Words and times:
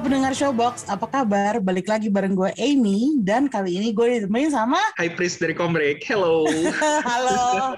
Pendengar 0.00 0.32
Showbox, 0.32 0.88
apa 0.88 1.04
kabar? 1.04 1.60
Balik 1.60 1.84
lagi 1.84 2.08
bareng 2.08 2.32
gue 2.32 2.48
Amy 2.56 3.20
dan 3.20 3.52
kali 3.52 3.76
ini 3.76 3.92
gue 3.92 4.24
ditemenin 4.24 4.48
sama 4.48 4.80
Hai 4.96 5.12
Pris 5.12 5.36
dari 5.36 5.52
Kombrek, 5.52 6.00
hello. 6.08 6.48
Halo. 7.08 7.76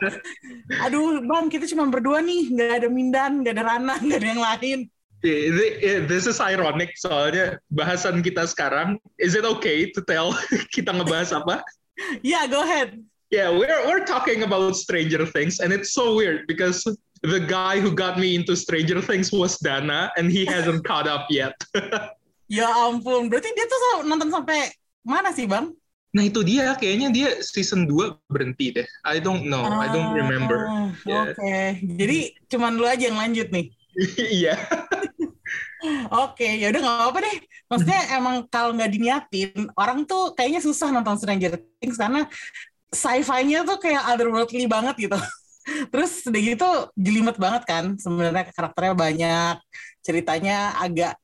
Aduh, 0.87 1.19
Bang, 1.27 1.51
kita 1.51 1.67
cuma 1.67 1.91
berdua 1.91 2.23
nih, 2.23 2.55
nggak 2.55 2.71
ada 2.79 2.89
Mindan, 2.89 3.43
nggak 3.43 3.59
ada 3.59 3.65
Rana, 3.67 3.95
nggak 3.99 4.19
ada 4.23 4.29
yang 4.31 4.43
lain. 4.43 4.79
This 6.07 6.31
is 6.31 6.39
ironic 6.39 6.95
soalnya 6.95 7.59
bahasan 7.75 8.23
kita 8.23 8.47
sekarang. 8.47 9.03
Is 9.19 9.35
it 9.35 9.43
okay 9.43 9.91
to 9.91 10.01
tell 10.07 10.31
kita 10.75 10.95
ngebahas 10.95 11.35
apa? 11.35 11.67
Ya, 12.23 12.39
yeah, 12.39 12.45
go 12.47 12.63
ahead. 12.63 13.03
Yeah, 13.35 13.51
we're 13.51 13.83
we're 13.91 14.07
talking 14.07 14.47
about 14.47 14.79
Stranger 14.79 15.27
Things 15.27 15.59
and 15.59 15.75
it's 15.75 15.91
so 15.91 16.15
weird 16.15 16.47
because 16.47 16.87
the 17.23 17.41
guy 17.41 17.79
who 17.79 17.95
got 17.95 18.19
me 18.19 18.35
into 18.35 18.59
Stranger 18.59 18.99
Things 18.99 19.31
was 19.31 19.59
Dana 19.59 20.11
and 20.19 20.31
he 20.31 20.45
hasn't 20.45 20.85
caught 20.89 21.07
up 21.07 21.31
yet. 21.31 21.55
ya 22.51 22.69
ampun, 22.69 23.31
berarti 23.31 23.49
dia 23.55 23.67
tuh 23.67 24.05
nonton 24.07 24.29
sampai 24.29 24.71
mana 25.07 25.31
sih, 25.31 25.47
Bang? 25.47 25.73
Nah 26.13 26.29
itu 26.29 26.45
dia, 26.45 26.77
kayaknya 26.77 27.09
dia 27.09 27.29
season 27.41 27.89
2 27.89 28.21
berhenti 28.29 28.69
deh. 28.77 28.89
I 29.09 29.17
don't 29.17 29.49
know, 29.49 29.65
ah, 29.65 29.81
I 29.81 29.89
don't 29.89 30.13
remember. 30.13 30.69
Yeah. 31.09 31.33
Oke, 31.33 31.41
okay. 31.41 31.81
jadi 31.81 32.19
cuman 32.53 32.77
lu 32.77 32.85
aja 32.85 33.09
yang 33.09 33.19
lanjut 33.19 33.49
nih. 33.49 33.73
Iya. 34.41 34.57
Oke, 36.15 36.47
okay, 36.47 36.53
ya 36.63 36.73
udah 36.73 36.81
nggak 36.81 36.97
apa-apa 36.97 37.19
deh. 37.27 37.37
Maksudnya 37.69 38.01
emang 38.17 38.47
kalau 38.49 38.73
nggak 38.77 38.93
diniatin, 38.93 39.69
orang 39.77 40.05
tuh 40.09 40.33
kayaknya 40.33 40.61
susah 40.65 40.93
nonton 40.93 41.19
Stranger 41.19 41.59
Things 41.81 41.99
karena 41.99 42.25
sci-fi-nya 42.93 43.65
tuh 43.65 43.81
kayak 43.81 44.05
otherworldly 44.13 44.69
banget 44.69 45.09
gitu. 45.09 45.19
Terus 45.65 46.27
udah 46.27 46.41
gitu 46.41 46.69
jelimet 46.99 47.37
banget 47.39 47.63
kan 47.69 47.85
sebenarnya 47.99 48.51
karakternya 48.51 48.95
banyak, 48.95 49.55
ceritanya 50.03 50.77
agak 50.83 51.15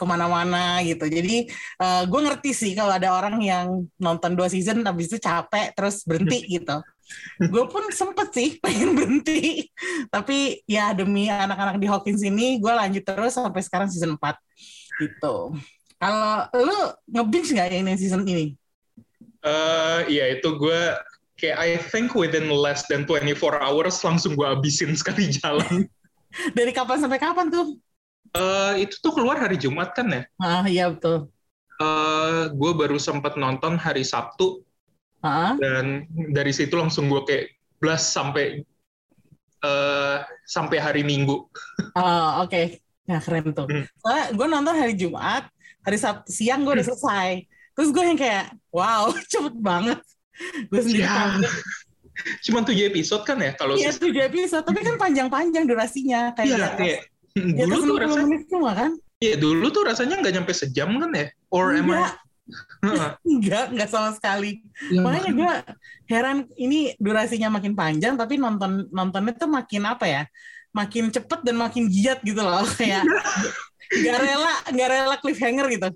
ke 0.00 0.04
mana-mana 0.08 0.80
gitu. 0.80 1.04
Jadi 1.04 1.52
uh, 1.76 2.08
gue 2.08 2.20
ngerti 2.24 2.50
sih 2.56 2.72
kalau 2.72 2.96
ada 2.96 3.12
orang 3.12 3.36
yang 3.44 3.84
nonton 4.00 4.32
dua 4.32 4.48
season 4.48 4.80
habis 4.80 5.12
itu 5.12 5.20
capek 5.20 5.76
terus 5.76 6.00
berhenti 6.08 6.40
gitu. 6.56 6.80
gue 7.42 7.64
pun 7.66 7.82
sempet 7.90 8.30
sih 8.30 8.54
pengen 8.62 8.94
berhenti, 8.94 9.66
tapi 10.14 10.62
ya 10.62 10.94
demi 10.94 11.26
anak-anak 11.26 11.82
di 11.82 11.90
Hawkins 11.90 12.22
ini 12.22 12.62
gue 12.62 12.70
lanjut 12.70 13.02
terus 13.02 13.34
sampai 13.34 13.66
sekarang 13.66 13.90
season 13.90 14.14
4 14.14 14.38
gitu. 15.02 15.58
Kalau 15.98 16.32
lu 16.54 16.78
nge 17.10 17.50
nggak 17.50 17.68
ini 17.74 17.92
season 17.98 18.22
ini? 18.22 18.54
Uh, 19.42 20.06
iya 20.06 20.30
itu 20.38 20.48
gue 20.54 20.82
kayak 21.40 21.56
I 21.56 21.80
think 21.80 22.12
within 22.12 22.52
less 22.52 22.84
than 22.86 23.08
24 23.08 23.64
hours 23.64 23.96
langsung 24.04 24.36
gue 24.36 24.44
abisin 24.44 24.92
sekali 24.92 25.32
jalan. 25.40 25.88
Dari 26.52 26.70
kapan 26.70 27.00
sampai 27.00 27.18
kapan 27.18 27.48
tuh? 27.48 27.80
Uh, 28.36 28.78
itu 28.78 28.94
tuh 29.02 29.10
keluar 29.10 29.40
hari 29.40 29.58
Jumat 29.58 29.96
kan 29.96 30.06
ya? 30.06 30.22
Ah 30.38 30.62
iya 30.68 30.92
betul. 30.92 31.32
Uh, 31.80 32.52
gue 32.52 32.72
baru 32.76 33.00
sempat 33.00 33.34
nonton 33.40 33.80
hari 33.80 34.04
Sabtu. 34.04 34.62
Uh-huh. 35.20 35.52
Dan 35.58 36.06
dari 36.30 36.52
situ 36.54 36.76
langsung 36.76 37.08
gue 37.08 37.24
kayak 37.26 37.46
blast 37.80 38.12
sampai 38.12 38.62
uh, 39.64 40.22
sampai 40.44 40.78
hari 40.78 41.02
Minggu. 41.02 41.48
Oh 41.90 42.46
oke, 42.46 42.54
okay. 42.54 42.78
ya 43.08 43.18
keren 43.18 43.50
tuh. 43.50 43.66
Hmm. 43.66 43.82
Soalnya 43.98 44.24
gue 44.30 44.46
nonton 44.46 44.74
hari 44.78 44.94
Jumat, 44.94 45.50
hari 45.82 45.98
Sabtu 45.98 46.30
siang 46.30 46.62
gue 46.62 46.78
udah 46.78 46.86
hmm. 46.86 46.94
selesai. 46.94 47.30
Terus 47.74 47.88
gue 47.90 48.04
yang 48.04 48.18
kayak, 48.20 48.54
wow, 48.70 49.10
cepet 49.32 49.56
banget 49.58 49.98
gue 50.68 50.80
sendiri 50.80 51.06
ya. 51.06 51.36
Cuma 52.44 52.60
tujuh 52.60 52.84
episode 52.92 53.24
kan 53.24 53.40
ya 53.40 53.56
kalau 53.56 53.80
Iya 53.80 53.96
tujuh 53.96 54.20
episode, 54.20 54.64
tapi 54.64 54.84
kan 54.84 55.00
panjang-panjang 55.00 55.64
durasinya 55.64 56.36
kayak. 56.36 56.48
Iya 56.52 56.68
kayak 56.76 57.00
dulu 57.36 57.76
tuh 57.86 57.96
rasanya 58.02 58.26
menit 58.28 58.42
semua 58.50 58.72
kan? 58.76 58.90
Iya 59.20 59.34
dulu 59.36 59.66
tuh 59.72 59.82
rasanya 59.88 60.14
nggak 60.20 60.34
nyampe 60.36 60.52
sejam 60.52 60.90
kan 61.00 61.10
ya? 61.16 61.26
Or 61.48 61.72
am 61.72 61.92
I? 61.92 62.12
enggak, 63.28 63.64
enggak 63.72 63.88
sama 63.90 64.10
sekali. 64.16 64.62
Ya, 64.90 65.02
Makanya. 65.02 65.32
gue 65.32 65.52
heran 66.10 66.38
ini 66.58 66.94
durasinya 66.98 67.48
makin 67.52 67.74
panjang 67.76 68.14
tapi 68.18 68.36
nonton 68.36 68.88
nontonnya 68.90 69.34
tuh 69.36 69.50
makin 69.50 69.82
apa 69.86 70.06
ya? 70.06 70.22
Makin 70.70 71.10
cepet 71.10 71.40
dan 71.42 71.56
makin 71.58 71.90
giat 71.90 72.22
gitu 72.22 72.40
loh. 72.42 72.62
Kayak 72.78 73.06
nggak 74.00 74.18
rela 74.22 74.54
nggak 74.70 74.88
rela 74.88 75.16
cliffhanger 75.18 75.66
gitu. 75.74 75.88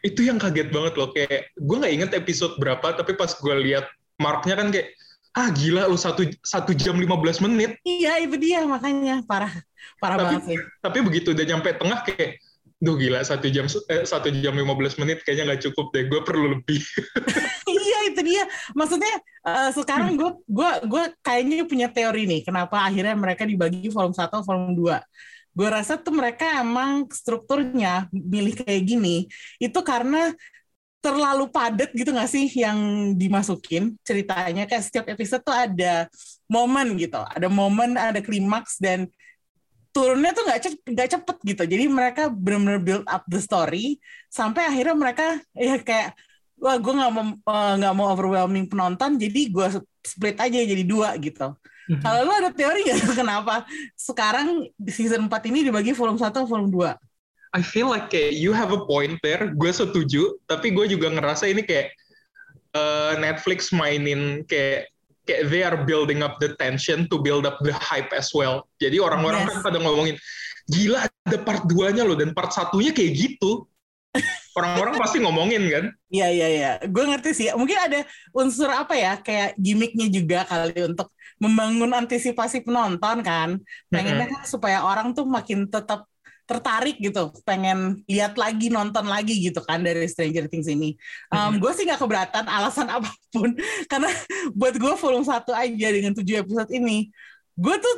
Itu 0.00 0.20
yang 0.24 0.40
kaget 0.40 0.72
banget 0.72 0.96
loh 0.96 1.12
kayak 1.12 1.52
gue 1.60 1.76
nggak 1.76 1.92
inget 1.92 2.10
episode 2.16 2.56
berapa 2.56 2.96
tapi 2.96 3.12
pas 3.12 3.28
gue 3.28 3.54
lihat 3.68 3.84
marknya 4.16 4.56
kan 4.56 4.72
kayak 4.72 4.96
ah 5.36 5.52
gila 5.52 5.86
lu 5.86 6.00
satu 6.00 6.24
satu 6.40 6.72
jam 6.72 6.96
15 6.96 7.44
menit. 7.44 7.76
Iya 7.84 8.24
itu 8.24 8.40
dia 8.40 8.64
makanya. 8.64 9.20
Parah 9.28 9.52
parah 10.00 10.16
tapi, 10.16 10.24
banget 10.24 10.42
sih. 10.48 10.58
tapi 10.82 10.98
begitu 11.04 11.36
udah 11.36 11.44
nyampe 11.46 11.68
tengah 11.76 12.00
kayak 12.02 12.40
Duh 12.78 12.94
gila 12.94 13.26
satu 13.26 13.50
jam 13.50 13.66
eh, 13.66 14.06
satu 14.06 14.30
jam 14.30 14.54
15 14.54 15.02
menit 15.02 15.26
kayaknya 15.26 15.50
nggak 15.50 15.62
cukup 15.70 15.90
deh 15.90 16.04
gue 16.06 16.20
perlu 16.22 16.46
lebih. 16.58 16.82
Iya 17.68 17.98
itu 18.08 18.20
dia. 18.24 18.48
Maksudnya 18.72 19.12
uh, 19.44 19.68
sekarang 19.76 20.16
gue 20.16 20.30
gue 20.48 20.70
gue 20.88 21.04
kayaknya 21.20 21.68
punya 21.68 21.92
teori 21.92 22.24
nih 22.24 22.40
kenapa 22.40 22.80
akhirnya 22.80 23.12
mereka 23.12 23.44
dibagi 23.44 23.92
volume 23.92 24.16
1 24.16 24.40
volume 24.40 24.72
2 24.72 25.58
gue 25.58 25.68
rasa 25.68 25.98
tuh 25.98 26.14
mereka 26.14 26.62
emang 26.62 27.10
strukturnya 27.10 28.06
milih 28.14 28.54
kayak 28.62 28.82
gini 28.86 29.26
itu 29.58 29.80
karena 29.82 30.30
terlalu 31.02 31.50
padat 31.50 31.90
gitu 31.94 32.10
gak 32.10 32.30
sih 32.30 32.46
yang 32.58 32.78
dimasukin? 33.14 33.94
Ceritanya 34.02 34.66
kayak 34.66 34.84
setiap 34.86 35.06
episode 35.10 35.42
tuh 35.46 35.54
ada 35.54 36.06
momen 36.50 36.98
gitu 36.98 37.18
ada 37.22 37.46
momen 37.46 37.94
ada 37.94 38.18
klimaks 38.18 38.78
dan 38.82 39.06
turunnya 39.98 40.30
tuh 40.30 40.44
nggak 40.46 40.60
cepet, 40.62 40.80
gak 40.94 41.10
cepet 41.18 41.36
gitu 41.42 41.62
jadi 41.66 41.84
mereka 41.90 42.22
benar-benar 42.30 42.78
build 42.78 43.06
up 43.10 43.26
the 43.26 43.42
story 43.42 43.98
sampai 44.30 44.70
akhirnya 44.70 44.94
mereka 44.94 45.26
ya 45.58 45.82
kayak 45.82 46.14
wah 46.62 46.78
gue 46.78 46.92
nggak 46.94 47.10
mau 47.10 47.24
eh, 47.34 47.72
nggak 47.82 47.92
uh, 47.94 47.96
mau 47.98 48.06
overwhelming 48.14 48.70
penonton 48.70 49.18
jadi 49.18 49.40
gue 49.50 49.66
split 50.06 50.38
aja 50.38 50.58
jadi 50.62 50.84
dua 50.86 51.18
gitu 51.18 51.58
Mm-hmm. 51.88 52.04
Kalau 52.04 52.20
lu 52.20 52.32
ada 52.36 52.50
teori 52.52 52.84
nggak 52.84 53.16
kenapa 53.16 53.64
sekarang 53.96 54.68
di 54.76 54.92
season 54.92 55.24
4 55.24 55.48
ini 55.48 55.72
dibagi 55.72 55.96
volume 55.96 56.20
1 56.20 56.36
volume 56.44 56.68
2? 56.68 57.56
I 57.56 57.64
feel 57.64 57.88
like 57.88 58.12
kayak 58.12 58.36
you 58.36 58.52
have 58.52 58.76
a 58.76 58.84
point 58.84 59.16
there. 59.24 59.48
Gue 59.56 59.72
setuju, 59.72 60.36
tapi 60.44 60.68
gue 60.76 60.84
juga 60.84 61.08
ngerasa 61.08 61.48
ini 61.48 61.64
kayak 61.64 61.96
uh, 62.76 63.16
Netflix 63.16 63.72
mainin 63.72 64.44
kayak 64.44 64.92
kayak 65.28 65.52
they 65.52 65.60
are 65.60 65.76
building 65.84 66.24
up 66.24 66.40
the 66.40 66.56
tension 66.56 67.04
to 67.12 67.20
build 67.20 67.44
up 67.44 67.60
the 67.60 67.76
hype 67.76 68.08
as 68.16 68.32
well. 68.32 68.64
Jadi 68.80 68.96
orang-orang 68.96 69.44
yes. 69.44 69.48
kan 69.52 69.56
pada 69.68 69.78
ngomongin, 69.84 70.16
gila 70.72 71.04
ada 71.04 71.38
part 71.44 71.68
2-nya 71.68 72.08
loh 72.08 72.16
dan 72.16 72.32
part 72.32 72.48
satunya 72.48 72.96
kayak 72.96 73.12
gitu. 73.12 73.68
Orang-orang 74.58 74.96
pasti 74.96 75.20
ngomongin 75.20 75.68
kan? 75.68 75.84
Iya 76.08 76.28
iya 76.32 76.48
iya, 76.48 76.70
gue 76.82 77.04
ngerti 77.04 77.30
sih. 77.36 77.46
Mungkin 77.52 77.76
ada 77.76 78.02
unsur 78.32 78.72
apa 78.72 78.96
ya, 78.96 79.20
kayak 79.20 79.54
gimmicknya 79.60 80.08
juga 80.08 80.48
kali 80.48 80.80
untuk 80.88 81.12
membangun 81.38 81.94
antisipasi 81.94 82.66
penonton 82.66 83.22
kan 83.22 83.62
pengennya 83.86 84.26
kan 84.26 84.42
supaya 84.42 84.82
orang 84.82 85.14
tuh 85.14 85.22
makin 85.22 85.70
tetap 85.70 86.10
tertarik 86.48 86.96
gitu, 86.96 87.28
pengen 87.44 88.00
lihat 88.08 88.40
lagi, 88.40 88.72
nonton 88.72 89.04
lagi 89.04 89.36
gitu 89.36 89.60
kan 89.60 89.84
dari 89.84 90.08
Stranger 90.08 90.48
Things 90.48 90.64
ini. 90.64 90.96
Um, 91.28 91.60
gue 91.60 91.68
sih 91.76 91.84
nggak 91.84 92.00
keberatan 92.00 92.48
alasan 92.48 92.88
apa 92.96 93.12
pun, 93.28 93.52
karena 93.84 94.08
buat 94.56 94.74
gue 94.80 94.92
volume 94.96 95.28
satu 95.28 95.52
aja 95.52 95.88
dengan 95.92 96.16
tujuh 96.16 96.40
episode 96.40 96.72
ini, 96.72 97.12
gue 97.52 97.76
tuh 97.76 97.96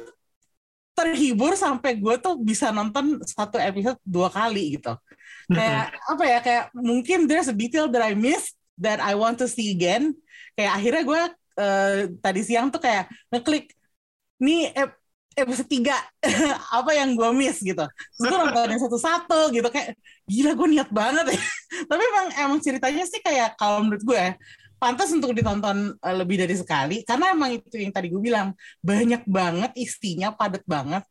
terhibur 0.99 1.55
sampai 1.55 1.97
gue 1.97 2.15
tuh 2.19 2.37
bisa 2.43 2.75
nonton 2.75 3.23
satu 3.23 3.57
episode 3.57 3.97
dua 4.03 4.29
kali 4.29 4.77
gitu. 4.77 4.99
Kayak 5.47 5.95
apa 6.11 6.25
ya, 6.27 6.39
kayak 6.43 6.65
mungkin 6.75 7.31
there's 7.31 7.47
a 7.47 7.55
detail 7.55 7.87
that 7.87 8.03
I 8.03 8.19
missed 8.19 8.59
that 8.83 8.99
I 8.99 9.15
want 9.15 9.39
to 9.39 9.47
see 9.47 9.71
again. 9.71 10.13
Kayak 10.59 10.73
akhirnya 10.77 11.03
gue 11.07 11.23
uh, 11.57 11.99
tadi 12.19 12.41
siang 12.43 12.69
tuh 12.69 12.83
kayak 12.83 13.07
ngeklik 13.31 13.73
nih 14.41 14.75
ep 14.75 15.00
episode 15.39 15.71
tiga. 15.71 15.97
Apa 16.79 16.91
yang 16.95 17.15
gue 17.15 17.31
miss 17.35 17.63
gitu. 17.63 17.85
Terus 17.85 18.27
gue 18.27 18.39
nontonin 18.39 18.81
satu-satu 18.81 19.55
gitu. 19.55 19.69
Kayak 19.71 19.95
gila 20.27 20.53
gue 20.57 20.69
niat 20.79 20.91
banget. 20.91 21.35
Ya 21.35 21.41
tapi 21.91 22.03
emang 22.03 22.27
emang 22.39 22.59
ceritanya 22.59 23.05
sih 23.07 23.21
kayak 23.23 23.55
kalau 23.55 23.87
menurut 23.87 24.03
gue 24.03 24.25
pantas 24.81 25.13
untuk 25.13 25.37
ditonton 25.37 25.95
uh, 26.01 26.17
lebih 26.17 26.41
dari 26.41 26.57
sekali. 26.57 27.07
Karena 27.07 27.37
emang 27.37 27.55
itu 27.55 27.77
yang 27.79 27.93
tadi 27.95 28.11
gue 28.11 28.23
bilang 28.23 28.57
banyak 28.83 29.23
banget 29.29 29.71
isinya 29.79 30.35
padat 30.35 30.65
banget. 30.67 31.05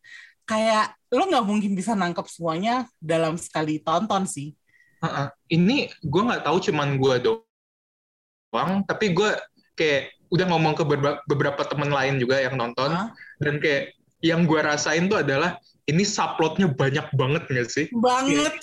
Kayak 0.43 0.97
lo 1.13 1.29
nggak 1.29 1.45
mungkin 1.45 1.71
bisa 1.77 1.93
nangkep 1.93 2.25
semuanya 2.27 2.89
dalam 2.97 3.37
sekali 3.37 3.79
tonton 3.79 4.25
sih. 4.25 4.53
Uh 4.99 5.07
-uh. 5.07 5.27
ini 5.47 5.87
gue 6.03 6.21
nggak 6.27 6.43
tahu 6.43 6.59
cuman 6.59 6.99
gue 6.99 7.15
doang 7.23 8.83
tapi 8.83 9.15
gue 9.15 9.31
kayak 9.71 10.11
udah 10.27 10.45
ngomong 10.51 10.75
ke 10.75 10.83
beberapa, 10.83 11.23
beberapa 11.23 11.63
teman 11.63 11.87
lain 11.87 12.19
juga 12.19 12.35
yang 12.43 12.59
nonton. 12.59 12.91
Huh? 12.91 13.09
dan 13.39 13.55
kayak 13.57 13.95
yang 14.19 14.43
gue 14.43 14.59
rasain 14.59 15.07
tuh 15.07 15.23
adalah 15.23 15.59
ini 15.89 16.05
subplotnya 16.05 16.69
banyak 16.69 17.07
banget 17.17 17.43
nggak 17.49 17.67
sih? 17.67 17.85
Banget. 17.97 18.53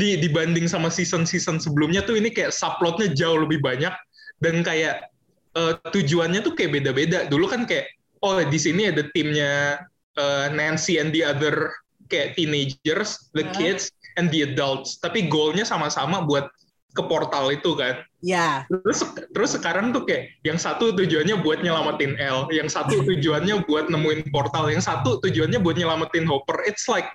Di 0.00 0.16
dibanding 0.24 0.64
sama 0.64 0.88
season-season 0.88 1.60
sebelumnya 1.60 2.00
tuh 2.00 2.16
ini 2.16 2.32
kayak 2.32 2.54
subplotnya 2.54 3.12
jauh 3.12 3.44
lebih 3.44 3.60
banyak 3.60 3.92
dan 4.40 4.64
kayak 4.64 5.12
eh, 5.52 5.74
tujuannya 5.92 6.40
tuh 6.40 6.56
kayak 6.56 6.80
beda-beda. 6.80 7.28
Dulu 7.28 7.44
kan 7.44 7.68
kayak 7.68 7.92
oh 8.24 8.40
di 8.40 8.56
sini 8.56 8.88
ada 8.88 9.04
timnya 9.12 9.84
eh, 10.16 10.46
Nancy 10.56 10.96
and 10.96 11.12
the 11.12 11.20
other 11.20 11.68
kayak 12.08 12.40
teenagers, 12.40 13.28
the 13.36 13.44
kids 13.52 13.92
and 14.16 14.32
the 14.32 14.48
adults. 14.48 14.96
Tapi 14.96 15.28
goalnya 15.28 15.68
sama-sama 15.68 16.24
buat 16.24 16.48
ke 16.96 17.02
portal 17.04 17.52
itu 17.52 17.76
kan. 17.76 18.00
Ya. 18.22 18.64
Terus 18.70 19.02
terus 19.34 19.50
sekarang 19.58 19.90
tuh 19.90 20.06
kayak 20.06 20.30
yang 20.46 20.54
satu 20.54 20.94
tujuannya 20.94 21.42
buat 21.42 21.60
nyelamatin 21.60 22.14
L, 22.22 22.46
yang 22.54 22.70
satu 22.70 23.02
tujuannya 23.10 23.66
buat 23.66 23.90
nemuin 23.90 24.30
portal, 24.30 24.70
yang 24.70 24.80
satu 24.80 25.18
tujuannya 25.20 25.58
buat 25.58 25.74
nyelamatin 25.74 26.24
Hopper. 26.30 26.62
It's 26.64 26.86
like 26.86 27.10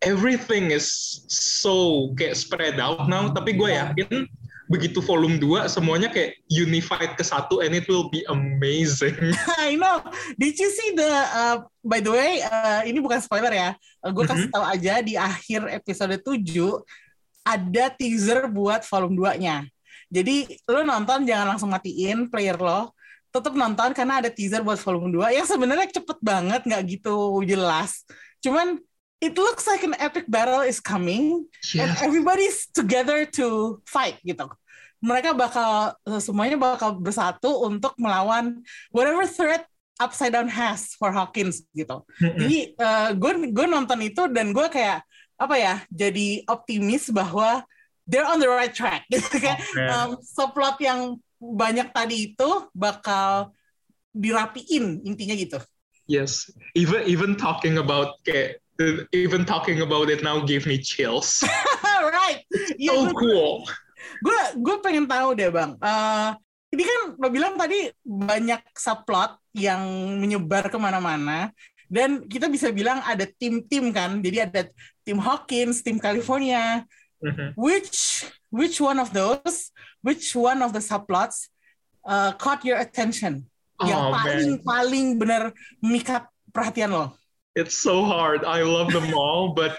everything 0.00 0.72
is 0.72 0.88
so 1.28 2.08
kayak 2.16 2.34
spread 2.34 2.80
out 2.80 3.06
now, 3.12 3.28
tapi 3.28 3.54
gue 3.54 3.76
yakin 3.76 4.24
begitu 4.72 5.04
volume 5.04 5.36
2 5.36 5.68
semuanya 5.68 6.08
kayak 6.08 6.40
unified 6.48 7.12
ke 7.12 7.20
satu 7.20 7.60
and 7.60 7.76
it 7.76 7.84
will 7.92 8.08
be 8.08 8.24
amazing. 8.32 9.12
I 9.60 9.76
know. 9.76 10.00
Did 10.40 10.56
you 10.56 10.72
see 10.72 10.96
the 10.96 11.12
uh, 11.12 11.56
by 11.84 12.00
the 12.00 12.08
way, 12.08 12.40
uh, 12.40 12.80
ini 12.88 12.96
bukan 13.04 13.20
spoiler 13.20 13.52
ya. 13.52 13.76
gue 14.00 14.24
kasih 14.24 14.48
tahu 14.48 14.64
aja 14.64 15.04
di 15.04 15.20
akhir 15.20 15.68
episode 15.68 16.16
7 16.16 16.40
ada 17.44 17.84
teaser 17.92 18.48
buat 18.48 18.80
volume 18.88 19.20
2-nya. 19.20 19.68
Jadi 20.12 20.60
lo 20.68 20.84
nonton 20.84 21.24
jangan 21.24 21.56
langsung 21.56 21.72
matiin 21.72 22.28
player 22.28 22.60
lo. 22.60 22.92
Tetap 23.32 23.56
nonton 23.56 23.96
karena 23.96 24.20
ada 24.20 24.28
teaser 24.28 24.60
buat 24.60 24.76
volume 24.76 25.08
2 25.08 25.40
yang 25.40 25.48
sebenarnya 25.48 25.88
cepet 25.88 26.20
banget 26.20 26.68
nggak 26.68 26.82
gitu 26.84 27.40
jelas. 27.48 28.04
Cuman 28.44 28.76
it 29.24 29.32
looks 29.32 29.64
like 29.64 29.80
an 29.88 29.96
epic 29.96 30.28
battle 30.28 30.60
is 30.60 30.84
coming 30.84 31.48
and 31.80 31.88
Yes. 31.96 32.04
everybody's 32.04 32.68
together 32.76 33.24
to 33.24 33.80
fight 33.88 34.20
gitu. 34.20 34.44
Mereka 35.00 35.32
bakal 35.32 35.96
semuanya 36.20 36.60
bakal 36.60 37.00
bersatu 37.00 37.64
untuk 37.64 37.96
melawan 37.96 38.60
whatever 38.92 39.24
threat 39.24 39.64
Upside 39.96 40.34
Down 40.34 40.50
has 40.52 40.92
for 41.00 41.08
Hawkins 41.14 41.64
gitu. 41.72 42.04
Mm-mm. 42.20 42.36
Jadi 42.36 42.76
gue 43.16 43.32
gue 43.48 43.66
nonton 43.70 43.98
itu 44.04 44.28
dan 44.28 44.52
gue 44.52 44.66
kayak 44.68 45.06
apa 45.40 45.56
ya 45.56 45.74
jadi 45.90 46.44
optimis 46.46 47.08
bahwa 47.10 47.64
they're 48.06 48.26
on 48.26 48.38
the 48.42 48.48
right 48.50 48.72
track. 48.72 49.06
Gitu. 49.12 49.28
Kayak 49.38 49.60
Oke. 49.62 49.86
um, 49.88 50.10
subplot 50.22 50.76
yang 50.82 51.18
banyak 51.42 51.90
tadi 51.90 52.34
itu 52.34 52.50
bakal 52.72 53.50
dirapiin 54.12 55.02
intinya 55.02 55.34
gitu. 55.34 55.58
Yes. 56.06 56.50
Even 56.76 57.02
even 57.08 57.30
talking 57.38 57.78
about 57.80 58.20
kayak 58.26 58.60
even 59.14 59.46
talking 59.46 59.80
about 59.80 60.10
it 60.10 60.20
now 60.20 60.42
gave 60.42 60.66
me 60.66 60.78
chills. 60.82 61.40
right. 62.12 62.44
Iya, 62.76 62.92
so 62.92 63.10
gue- 63.10 63.16
cool. 63.16 63.54
gue 64.22 64.40
gue 64.58 64.76
pengen 64.82 65.06
tahu 65.06 65.34
deh 65.38 65.46
bang 65.48 65.78
Eh, 65.78 66.30
ini 66.74 66.82
kan 66.82 67.00
lo 67.16 67.28
bilang 67.30 67.54
tadi 67.54 67.86
banyak 68.02 68.60
subplot 68.74 69.38
yang 69.54 69.82
menyebar 70.18 70.66
ke 70.66 70.78
mana-mana 70.80 71.54
dan 71.86 72.24
kita 72.26 72.48
bisa 72.50 72.72
bilang 72.74 72.98
ada 73.04 73.28
tim-tim 73.38 73.92
kan 73.94 74.18
jadi 74.18 74.48
ada 74.50 74.66
tim 75.06 75.22
Hawkins 75.22 75.84
tim 75.86 76.02
California 76.02 76.82
Mhm. 77.22 77.54
which 77.54 78.26
which 78.50 78.82
one 78.82 78.98
of 78.98 79.14
those 79.14 79.70
which 80.02 80.34
one 80.34 80.58
of 80.60 80.74
the 80.74 80.82
subplots 80.82 81.48
uh, 82.02 82.34
caught 82.34 82.66
your 82.66 82.78
attention 82.82 83.46
yang 83.82 83.98
Oh, 83.98 84.10
paling 84.10 84.50
man. 84.58 84.66
paling 84.66 85.06
benar 85.22 85.42
memikat 85.82 86.26
perhatian 86.50 86.90
lo 86.90 87.14
It's 87.54 87.84
so 87.84 88.00
hard. 88.02 88.48
I 88.48 88.64
love 88.64 88.88
them 88.96 89.12
all, 89.18 89.52
but 89.52 89.76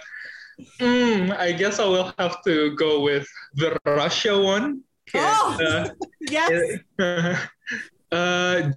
mm, 0.78 1.34
I 1.34 1.50
guess 1.58 1.82
I 1.82 1.90
will 1.90 2.14
have 2.22 2.38
to 2.46 2.78
go 2.78 3.02
with 3.02 3.26
the 3.58 3.74
Russia 3.82 4.38
one. 4.38 4.86
Oh! 5.18 5.58
uh, 5.58 5.90
yes 6.22 6.54
uh, 7.02 7.34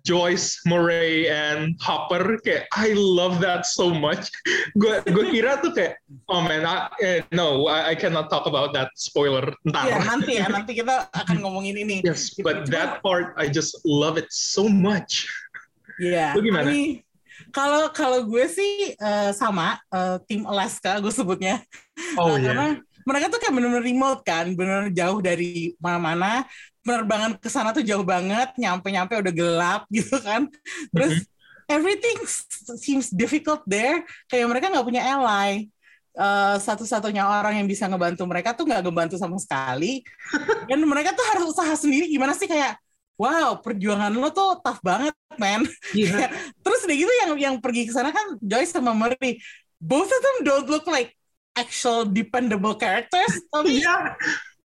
Joyce, 0.02 0.60
Murray, 0.64 1.28
and 1.28 1.76
Hopper. 1.78 2.40
Kayak, 2.40 2.66
I 2.72 2.96
love 2.96 3.38
that 3.44 3.66
so 3.68 3.92
much. 3.92 4.32
Gue 4.80 5.00
gue 5.04 5.24
kira 5.30 5.60
tuh 5.60 5.76
kayak, 5.76 6.00
oh 6.32 6.40
man, 6.40 6.64
I, 6.64 6.88
eh, 7.04 7.18
no, 7.32 7.68
I, 7.68 7.92
I 7.92 7.94
cannot 7.94 8.32
talk 8.32 8.48
about 8.48 8.72
that. 8.72 8.88
Spoiler, 8.96 9.52
ntar. 9.68 9.88
ya 9.88 9.98
nanti 10.00 10.32
ya 10.40 10.46
nanti 10.48 10.72
kita 10.76 11.08
akan 11.12 11.44
ngomongin 11.44 11.76
ini 11.76 11.96
Yes, 12.00 12.32
Gitu. 12.32 12.44
but 12.44 12.64
Cuma- 12.64 12.72
that 12.72 12.90
part, 13.04 13.36
I 13.36 13.46
just 13.48 13.76
love 13.84 14.16
it 14.16 14.28
so 14.32 14.66
much. 14.68 15.28
Iya. 16.00 16.36
Lu 16.36 16.44
gimana? 16.44 16.68
Ini 16.72 17.04
kalau 17.52 17.88
kalau 17.92 18.24
gue 18.28 18.44
sih 18.48 18.96
eh, 18.96 19.30
sama 19.32 19.80
eh, 19.92 20.16
tim 20.28 20.44
Alaska 20.44 20.96
gue 21.00 21.12
sebutnya. 21.12 21.60
Oh 22.20 22.36
Eh, 22.36 22.40
yeah. 22.40 22.52
Karena 22.52 22.68
mereka 23.06 23.30
tuh 23.30 23.38
kayak 23.38 23.54
bener-bener 23.54 23.84
remote 23.86 24.20
kan, 24.26 24.50
bener 24.58 24.90
jauh 24.90 25.22
dari 25.22 25.78
mana-mana. 25.78 26.42
Penerbangan 26.82 27.38
ke 27.38 27.46
sana 27.50 27.70
tuh 27.70 27.82
jauh 27.86 28.02
banget, 28.02 28.54
nyampe-nyampe 28.58 29.14
udah 29.18 29.34
gelap 29.34 29.82
gitu 29.96 30.18
kan. 30.18 30.50
Terus 30.90 31.22
everything 31.70 32.18
s- 32.26 32.46
seems 32.82 33.08
difficult 33.14 33.62
there. 33.66 34.02
Kayak 34.26 34.46
mereka 34.50 34.66
nggak 34.74 34.86
punya 34.86 35.02
ally. 35.06 35.70
Eh, 36.16 36.56
satu-satunya 36.58 37.28
orang 37.28 37.60
yang 37.60 37.68
bisa 37.68 37.84
ngebantu 37.86 38.24
mereka 38.24 38.56
tuh 38.56 38.64
nggak 38.64 38.82
ngebantu 38.84 39.16
sama 39.20 39.36
sekali. 39.38 40.02
Dan 40.68 40.82
mereka 40.84 41.14
tuh 41.14 41.24
harus 41.30 41.54
usaha 41.54 41.74
sendiri. 41.78 42.10
Gimana 42.10 42.32
sih 42.34 42.48
kayak, 42.50 42.76
wow 43.16 43.56
perjuangan 43.64 44.12
lo 44.12 44.28
tuh 44.28 44.60
tough 44.60 44.80
banget, 44.84 45.14
man. 45.40 45.64
Iya. 45.96 46.28
Terus 46.64 46.80
udah 46.84 46.96
gitu 46.96 47.12
yang 47.24 47.30
yang 47.36 47.54
pergi 47.60 47.88
ke 47.88 47.92
sana 47.96 48.12
kan 48.12 48.36
Joyce 48.44 48.76
sama 48.76 48.92
Murray. 48.92 49.40
Both 49.76 50.08
of 50.08 50.20
them 50.20 50.36
don't 50.44 50.68
look 50.68 50.84
like 50.88 51.15
actual 51.56 52.04
dependable 52.06 52.76
characters, 52.76 53.40
tapi 53.52 53.80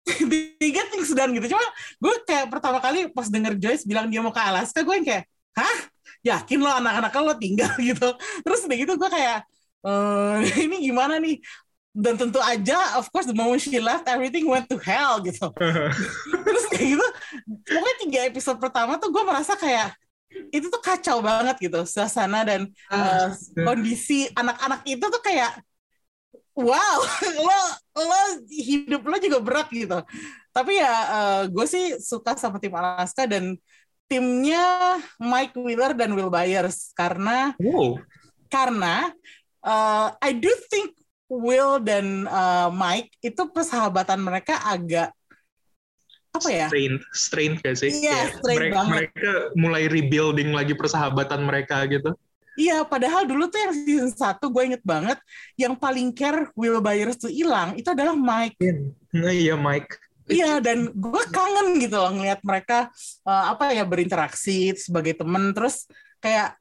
they 0.04 0.70
get 0.70 0.92
things 0.92 1.10
done 1.16 1.32
gitu. 1.32 1.56
Cuma 1.56 1.64
gue 1.96 2.14
kayak 2.28 2.52
pertama 2.52 2.78
kali 2.78 3.08
pas 3.08 3.26
denger 3.32 3.56
Joyce 3.56 3.88
bilang 3.88 4.06
dia 4.12 4.20
mau 4.20 4.30
ke 4.30 4.40
Alaska, 4.40 4.84
gue 4.84 4.94
yang 5.00 5.06
kayak, 5.06 5.24
hah? 5.56 5.78
Yakin 6.24 6.60
lo 6.60 6.70
anak-anak 6.72 7.12
lo 7.20 7.34
tinggal 7.36 7.72
gitu. 7.88 8.12
Terus 8.44 8.60
udah 8.68 8.76
gitu 8.76 8.92
gue 9.00 9.10
kayak, 9.10 9.38
eh 9.84 10.38
ini 10.60 10.76
gimana 10.92 11.16
nih? 11.20 11.40
Dan 11.94 12.18
tentu 12.18 12.42
aja, 12.42 12.98
of 12.98 13.06
course, 13.14 13.30
the 13.30 13.36
moment 13.36 13.62
she 13.62 13.78
left, 13.78 14.10
everything 14.10 14.50
went 14.50 14.66
to 14.66 14.76
hell 14.82 15.22
gitu. 15.22 15.46
Terus 16.44 16.64
kayak 16.74 16.98
gitu, 16.98 17.06
pokoknya 17.70 17.94
tiga 18.02 18.20
episode 18.26 18.58
pertama 18.58 18.98
tuh 18.98 19.14
gue 19.14 19.22
merasa 19.22 19.54
kayak, 19.54 19.94
itu 20.50 20.66
tuh 20.66 20.82
kacau 20.82 21.22
banget 21.22 21.54
gitu, 21.62 21.86
suasana 21.86 22.42
dan 22.42 22.66
uh, 22.90 23.30
kondisi 23.54 24.26
anak-anak 24.34 24.82
itu 24.82 25.06
tuh 25.06 25.22
kayak 25.22 25.54
wow 26.54 26.98
lo 27.46 27.60
lo 27.98 28.20
hidup 28.50 29.02
lo 29.02 29.16
juga 29.18 29.38
berat 29.42 29.68
gitu 29.70 29.98
tapi 30.54 30.78
ya 30.78 30.94
gue 31.50 31.66
sih 31.66 31.98
suka 31.98 32.38
sama 32.38 32.62
tim 32.62 32.74
Alaska 32.74 33.26
dan 33.26 33.58
timnya 34.06 35.00
Mike 35.18 35.56
Wheeler 35.58 35.96
dan 35.96 36.14
Will 36.14 36.30
Byers 36.30 36.94
karena 36.94 37.56
wow. 37.58 37.98
karena 38.52 39.10
uh, 39.64 40.14
I 40.20 40.36
do 40.36 40.52
think 40.70 40.94
Will 41.26 41.80
dan 41.80 42.28
uh, 42.28 42.68
Mike 42.70 43.10
itu 43.24 43.48
persahabatan 43.50 44.20
mereka 44.20 44.60
agak 44.60 45.10
apa 46.34 46.48
ya 46.50 46.66
strained, 46.66 47.00
strained 47.14 47.56
gak 47.62 47.78
sih? 47.78 47.90
Iya, 47.94 48.10
Kayak 48.10 48.30
strained 48.42 48.58
mereka, 48.58 48.74
banget. 48.74 48.90
mereka 48.90 49.32
mulai 49.54 49.84
rebuilding 49.86 50.50
lagi 50.50 50.74
persahabatan 50.74 51.40
mereka 51.46 51.86
gitu. 51.86 52.10
Iya, 52.54 52.86
padahal 52.86 53.26
dulu 53.26 53.50
tuh 53.50 53.58
yang 53.58 53.72
season 53.74 54.10
1 54.14 54.38
gue 54.38 54.62
inget 54.62 54.82
banget 54.86 55.18
yang 55.58 55.74
paling 55.74 56.14
care 56.14 56.54
Will 56.54 56.78
Byers 56.78 57.18
tuh 57.18 57.30
hilang 57.30 57.74
itu 57.74 57.90
adalah 57.90 58.14
Mike. 58.14 58.58
Nah 59.10 59.34
iya 59.34 59.58
Mike. 59.58 59.98
Iya, 60.24 60.62
dan 60.62 60.88
gue 60.94 61.24
kangen 61.28 61.76
gitu 61.82 62.00
loh 62.00 62.14
ngeliat 62.14 62.40
mereka 62.40 62.88
uh, 63.28 63.52
apa 63.52 63.76
ya 63.76 63.84
berinteraksi 63.84 64.72
sebagai 64.72 65.18
temen 65.18 65.52
terus 65.52 65.84
kayak 66.22 66.56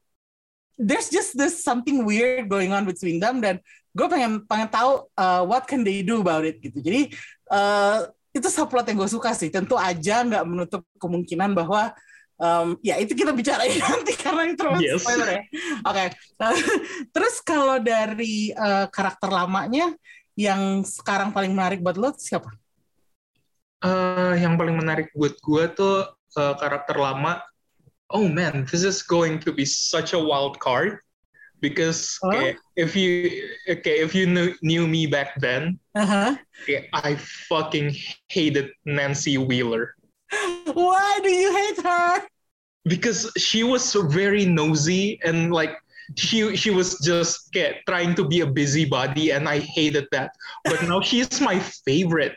there's 0.76 1.08
just 1.08 1.32
this 1.38 1.62
something 1.62 2.02
weird 2.02 2.50
going 2.50 2.74
on 2.74 2.84
between 2.84 3.22
them 3.22 3.40
dan 3.40 3.62
gue 3.94 4.06
pengen 4.10 4.42
pengen 4.44 4.68
tahu 4.68 5.06
uh, 5.14 5.46
what 5.46 5.64
can 5.64 5.86
they 5.86 6.02
do 6.02 6.20
about 6.20 6.42
it 6.42 6.58
gitu. 6.58 6.82
Jadi 6.82 7.14
uh, 7.48 8.10
itu 8.34 8.50
subplot 8.50 8.84
yang 8.90 8.98
gue 8.98 9.10
suka 9.10 9.30
sih. 9.32 9.48
Tentu 9.48 9.78
aja 9.78 10.26
nggak 10.26 10.44
menutup 10.44 10.82
kemungkinan 10.98 11.54
bahwa 11.54 11.94
um, 12.38 12.78
ya 12.82 12.98
itu 12.98 13.12
kita 13.14 13.30
bicarain 13.34 13.74
nanti 13.84 14.12
karena 14.16 14.42
itu 14.48 14.56
terlalu 14.58 14.80
Yes. 14.82 15.02
spoiler 15.02 15.28
ya. 15.28 15.42
Oke. 15.86 16.04
Terus 17.14 17.34
kalau 17.42 17.76
dari 17.80 18.50
uh, 18.54 18.86
karakter 18.90 19.30
lamanya 19.30 19.92
yang 20.34 20.82
sekarang 20.82 21.30
paling 21.30 21.54
menarik 21.54 21.78
buat 21.78 21.94
lo 21.94 22.10
siapa? 22.18 22.50
Eh, 23.84 24.34
yang 24.40 24.56
paling 24.56 24.80
menarik 24.80 25.12
buat 25.12 25.36
gue 25.44 25.64
tuh 25.76 26.08
eh, 26.40 26.54
karakter 26.56 26.96
lama. 26.96 27.44
Oh 28.08 28.24
man, 28.28 28.64
this 28.70 28.80
is 28.84 29.04
going 29.04 29.36
to 29.44 29.52
be 29.52 29.64
such 29.68 30.16
a 30.16 30.20
wild 30.20 30.56
card 30.60 31.00
because 31.60 32.16
Oh. 32.24 32.32
kayak, 32.32 32.56
if 32.76 32.92
you 32.96 33.30
okay, 33.68 34.00
if 34.00 34.12
you 34.16 34.24
knew, 34.28 34.52
knew 34.64 34.84
me 34.88 35.04
back 35.04 35.36
then, 35.40 35.76
Uh-huh. 35.94 36.32
kayak, 36.64 36.88
I 36.92 37.14
fucking 37.48 37.92
hated 38.32 38.72
Nancy 38.88 39.36
Wheeler 39.36 39.94
Why 40.72 41.20
do 41.22 41.30
you 41.30 41.50
hate 41.54 41.80
her? 41.82 42.28
because 42.84 43.30
she 43.36 43.62
was 43.62 43.82
so 43.82 44.06
very 44.06 44.44
nosy 44.44 45.18
and 45.24 45.52
like 45.52 45.76
she 46.16 46.54
she 46.54 46.70
was 46.70 47.00
just 47.00 47.48
trying 47.88 48.14
to 48.14 48.24
be 48.28 48.40
a 48.40 48.46
busybody 48.46 49.32
and 49.32 49.48
I 49.48 49.58
hated 49.58 50.06
that. 50.12 50.32
But 50.64 50.82
now 50.84 51.00
she's 51.00 51.40
my 51.40 51.58
favorite. 51.58 52.36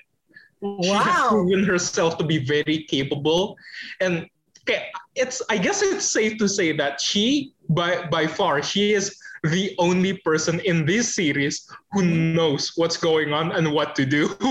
Wow. 0.61 0.81
She 0.81 0.89
has 0.89 1.27
proven 1.27 1.63
herself 1.65 2.17
to 2.17 2.23
be 2.23 2.39
very 2.39 2.87
capable, 2.89 3.57
and 4.01 4.25
kayak, 4.65 4.89
it's 5.13 5.43
I 5.51 5.57
guess 5.59 5.83
it's 5.83 6.07
safe 6.07 6.39
to 6.39 6.47
say 6.47 6.71
that 6.73 6.99
she 6.99 7.53
by 7.69 8.07
by 8.07 8.25
far 8.25 8.63
she 8.63 8.93
is 8.95 9.13
the 9.43 9.75
only 9.77 10.17
person 10.25 10.59
in 10.61 10.87
this 10.87 11.13
series 11.13 11.69
who 11.91 12.01
knows 12.01 12.73
what's 12.73 12.97
going 12.97 13.33
on 13.33 13.51
and 13.51 13.69
what 13.71 13.93
to 13.99 14.05
do. 14.05 14.31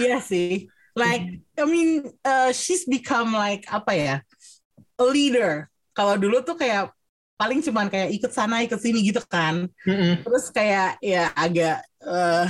Iya 0.00 0.16
sih. 0.16 0.64
Like, 0.94 1.42
I 1.58 1.64
mean, 1.66 2.06
uh, 2.22 2.54
she's 2.54 2.86
become 2.86 3.34
like 3.34 3.66
apa 3.66 3.92
ya, 3.94 4.16
a 4.94 5.06
leader. 5.06 5.66
Kalau 5.90 6.14
dulu 6.14 6.42
tuh 6.46 6.54
kayak 6.54 6.94
paling 7.34 7.60
cuman 7.60 7.90
kayak 7.90 8.14
ikut 8.14 8.30
sana 8.30 8.62
ikut 8.62 8.78
sini 8.78 9.02
gitu 9.02 9.22
kan. 9.26 9.66
Mm-mm. 9.86 10.22
Terus 10.22 10.54
kayak 10.54 11.02
ya 11.02 11.34
agak 11.34 11.82
eh, 12.02 12.46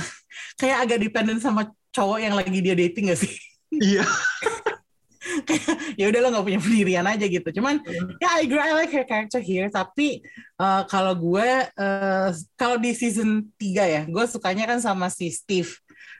kayak 0.61 0.77
agak 0.85 0.97
dependent 1.01 1.41
sama 1.41 1.73
cowok 1.89 2.19
yang 2.21 2.37
lagi 2.37 2.59
dia 2.61 2.77
dating 2.77 3.09
gak 3.09 3.19
sih? 3.19 3.33
Iya. 3.73 4.05
ya 5.99 6.05
udah 6.07 6.19
lo 6.21 6.27
nggak 6.31 6.45
punya 6.45 6.61
pendirian 6.61 7.05
aja 7.09 7.25
gitu. 7.25 7.49
Cuman 7.59 7.81
ya 8.21 8.29
I 8.37 8.45
agree 8.45 8.61
I 8.61 8.77
like 8.77 8.93
her 8.93 9.05
character 9.09 9.41
here. 9.41 9.67
Tapi 9.73 10.21
eh, 10.61 10.81
kalau 10.85 11.17
gue 11.17 11.49
eh, 11.65 12.29
kalau 12.53 12.77
di 12.77 12.91
season 12.93 13.49
3 13.57 13.85
ya, 13.89 14.01
gue 14.05 14.25
sukanya 14.29 14.69
kan 14.69 14.79
sama 14.79 15.09
si 15.09 15.33
Steve. 15.33 15.73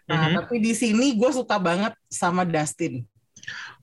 Nah, 0.05 0.29
Mhm. 0.29 0.35
tapi 0.37 0.55
di 0.61 0.73
sini 0.77 1.17
gue 1.17 1.31
suka 1.33 1.57
banget 1.57 1.97
sama 2.05 2.45
Dustin. 2.45 3.01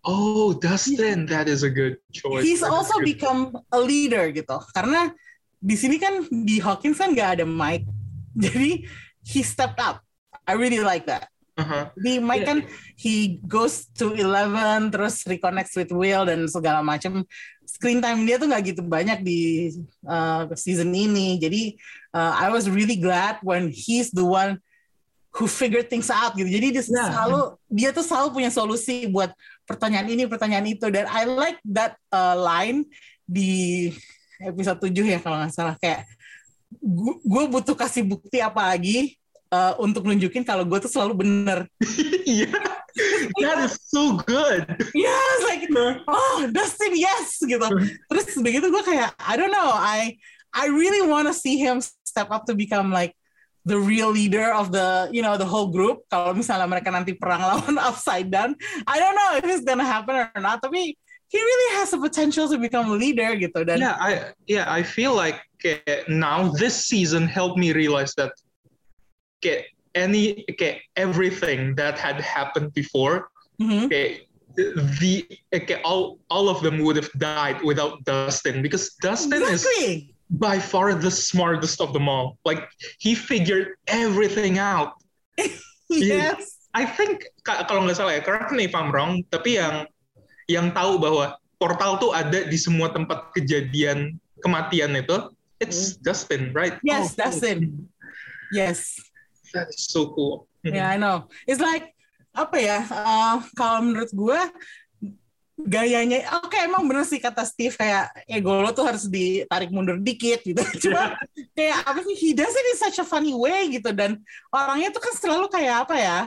Oh, 0.03 0.55
Dustin, 0.55 1.27
that 1.31 1.47
is 1.47 1.63
a 1.63 1.71
good 1.71 1.99
choice. 2.11 2.43
He's 2.43 2.63
That 2.63 2.75
also 2.75 2.99
become 3.03 3.55
a 3.71 3.79
leader 3.79 4.31
gitu. 4.35 4.59
Karena 4.75 5.15
di 5.63 5.79
sini 5.79 5.99
kan 6.03 6.27
di 6.27 6.59
Hawkins 6.59 6.99
kan 6.99 7.15
nggak 7.15 7.39
ada 7.39 7.45
Mike. 7.47 7.87
Jadi 8.43 8.87
he 9.23 9.41
stepped 9.47 9.79
up. 9.79 10.03
I 10.43 10.59
really 10.59 10.83
like 10.83 11.07
that. 11.07 11.31
Uh-huh. 11.55 11.87
Di 11.95 12.19
Mike 12.19 12.43
Yeah. 12.43 12.51
kan 12.51 12.59
he 12.99 13.39
goes 13.47 13.87
to 14.01 14.17
Eleven 14.17 14.91
terus 14.91 15.23
reconnects 15.23 15.79
with 15.79 15.95
Will 15.95 16.27
dan 16.27 16.51
segala 16.51 16.83
macam. 16.83 17.23
Screen 17.63 18.03
time 18.03 18.27
dia 18.27 18.43
tuh 18.43 18.51
nggak 18.51 18.75
gitu 18.75 18.83
banyak 18.83 19.23
di 19.23 19.71
uh, 20.03 20.51
season 20.59 20.91
ini. 20.91 21.39
Jadi 21.39 21.79
uh, 22.11 22.35
I 22.43 22.51
was 22.51 22.67
really 22.67 22.99
glad 22.99 23.39
when 23.47 23.71
he's 23.71 24.11
the 24.11 24.27
one 24.27 24.59
who 25.33 25.49
figured 25.49 25.89
things 25.89 26.13
out 26.13 26.37
gitu. 26.37 26.49
Jadi 26.49 26.67
dia 26.77 26.85
Yeah. 26.85 27.09
selalu 27.09 27.41
dia 27.73 27.91
tuh 27.91 28.05
selalu 28.05 28.29
punya 28.37 28.51
solusi 28.53 29.09
buat 29.09 29.33
pertanyaan 29.65 30.09
ini, 30.13 30.29
pertanyaan 30.29 30.67
itu 30.69 30.87
dan 30.93 31.09
I 31.09 31.25
like 31.25 31.59
that 31.73 31.97
uh, 32.13 32.37
line 32.37 32.85
di 33.25 33.89
episode 34.43 34.83
7 34.83 34.93
ya 34.93 35.19
kalau 35.23 35.41
nggak 35.41 35.55
salah 35.55 35.77
kayak 35.81 36.05
gue 37.23 37.45
butuh 37.49 37.77
kasih 37.77 38.03
bukti 38.05 38.43
apa 38.43 38.75
lagi 38.75 39.17
uh, 39.53 39.77
untuk 39.81 40.09
nunjukin 40.09 40.43
kalau 40.45 40.65
gue 40.65 40.79
tuh 40.85 40.93
selalu 40.93 41.25
bener. 41.25 41.59
yeah, 42.29 42.53
that 43.41 43.59
is 43.65 43.77
so 43.89 44.21
good. 44.25 44.69
Yes, 44.93 45.37
like 45.49 45.65
oh 46.09 46.49
Dustin 46.53 46.93
yes 46.97 47.41
gitu. 47.41 47.69
Terus 48.09 48.27
begitu 48.41 48.69
gue 48.69 48.83
kayak 48.85 49.17
I 49.17 49.35
don't 49.37 49.53
know, 49.53 49.71
I 49.73 50.17
I 50.53 50.69
really 50.69 51.05
want 51.05 51.29
to 51.29 51.35
see 51.37 51.57
him 51.57 51.81
step 51.81 52.29
up 52.29 52.45
to 52.49 52.57
become 52.57 52.93
like 52.93 53.17
the 53.65 53.79
real 53.79 54.11
leader 54.11 54.51
of 54.51 54.73
the 54.75 55.09
you 55.15 55.23
know 55.23 55.39
the 55.39 55.47
whole 55.47 55.71
group. 55.71 56.03
Kalau 56.11 56.35
misalnya 56.35 56.67
mereka 56.67 56.91
nanti 56.91 57.15
perang 57.15 57.43
lawan 57.43 57.79
Upside 57.89 58.31
Down, 58.31 58.59
I 58.87 58.99
don't 58.99 59.15
know 59.15 59.31
if 59.39 59.45
it's 59.47 59.65
gonna 59.65 59.87
happen 59.87 60.19
or 60.19 60.31
not. 60.43 60.63
Tapi 60.63 60.99
he 61.33 61.39
really 61.41 61.71
has 61.81 61.91
the 61.95 62.01
potential 62.03 62.45
to 62.51 62.59
become 62.59 62.91
a 62.93 62.97
leader 62.99 63.33
gitu 63.39 63.65
dan 63.65 63.81
Yeah, 63.81 63.97
I 63.97 64.37
yeah, 64.51 64.67
I 64.69 64.83
feel 64.85 65.17
like 65.17 65.41
uh, 65.65 66.05
now 66.11 66.53
this 66.53 66.75
season 66.91 67.25
helped 67.25 67.57
me 67.57 67.73
realize 67.73 68.13
that 68.21 68.37
okay, 69.41 69.65
any 69.95 70.45
okay, 70.51 70.83
everything 70.97 71.75
that 71.81 71.97
had 71.99 72.21
happened 72.21 72.75
before, 72.77 73.33
Mhm. 73.63 73.89
okay, 73.89 74.27
the 74.57 75.25
okay, 75.55 75.81
all 75.85 76.21
all 76.29 76.53
of 76.53 76.61
them 76.61 76.85
would 76.85 76.97
have 77.01 77.09
died 77.17 77.65
without 77.65 78.05
Dustin 78.05 78.61
because 78.61 78.93
Dustin 79.01 79.41
is 79.41 79.65
exactly. 79.65 80.12
By 80.33 80.57
far 80.57 80.97
the 80.97 81.13
smartest 81.13 81.81
of 81.85 81.93
them 81.93 82.09
all. 82.09 82.41
Like 82.45 82.65
he 82.97 83.13
figured 83.13 83.77
everything 83.87 84.57
out. 84.59 84.97
Yes. 85.93 86.57
I 86.73 86.89
think 86.89 87.29
ka- 87.45 87.69
kalau 87.69 87.85
nggak 87.85 88.01
salah 88.01 88.17
ya, 88.17 88.25
correct 88.25 88.49
me 88.57 88.65
if 88.65 88.73
I'm 88.73 88.89
wrong, 88.89 89.21
tapi 89.29 89.61
yang 89.61 89.85
yang 90.49 90.73
tahu 90.73 90.97
bahwa 90.97 91.37
portal 91.61 92.01
tuh 92.01 92.17
ada 92.17 92.49
di 92.49 92.57
semua 92.57 92.89
tempat 92.89 93.29
kejadian 93.37 94.17
kematian 94.41 94.97
itu, 94.97 95.29
it's 95.61 96.01
Dustin, 96.01 96.49
right? 96.57 96.81
Yes, 96.81 97.13
Oh, 97.13 97.29
Dustin. 97.29 97.77
Yes. 98.57 98.97
That 99.53 99.69
is 99.69 99.85
so 99.85 100.17
cool. 100.17 100.49
Yeah, 100.65 100.89
I 100.89 100.97
know. 100.97 101.29
It's 101.45 101.61
like 101.61 101.93
apa 102.33 102.57
ya? 102.57 102.79
uh, 102.89 103.45
kalau 103.53 103.85
menurut 103.93 104.09
gue 104.09 104.41
gayanya, 105.59 106.41
oke 106.43 106.57
emang 106.57 106.89
bener 106.89 107.05
sih 107.05 107.21
kata 107.21 107.45
Steve 107.45 107.77
kayak 107.77 108.09
ego 108.25 108.57
lo 108.63 108.73
tuh 108.73 108.89
harus 108.89 109.05
ditarik 109.07 109.69
mundur 109.69 110.01
dikit 110.01 110.41
gitu. 110.43 110.63
Cuma 110.89 111.17
kayak 111.53 111.79
apa 111.85 112.01
sih? 112.03 112.17
He 112.17 112.31
does 112.33 112.53
it 112.53 112.67
in 112.73 112.79
such 112.81 112.99
a 112.99 113.07
funny 113.07 113.37
way 113.37 113.69
gitu 113.69 113.93
dan 113.93 114.21
orangnya 114.49 114.91
tuh 114.91 115.03
kan 115.05 115.15
selalu 115.17 115.47
kayak 115.53 115.87
apa 115.89 115.97
ya? 116.01 116.19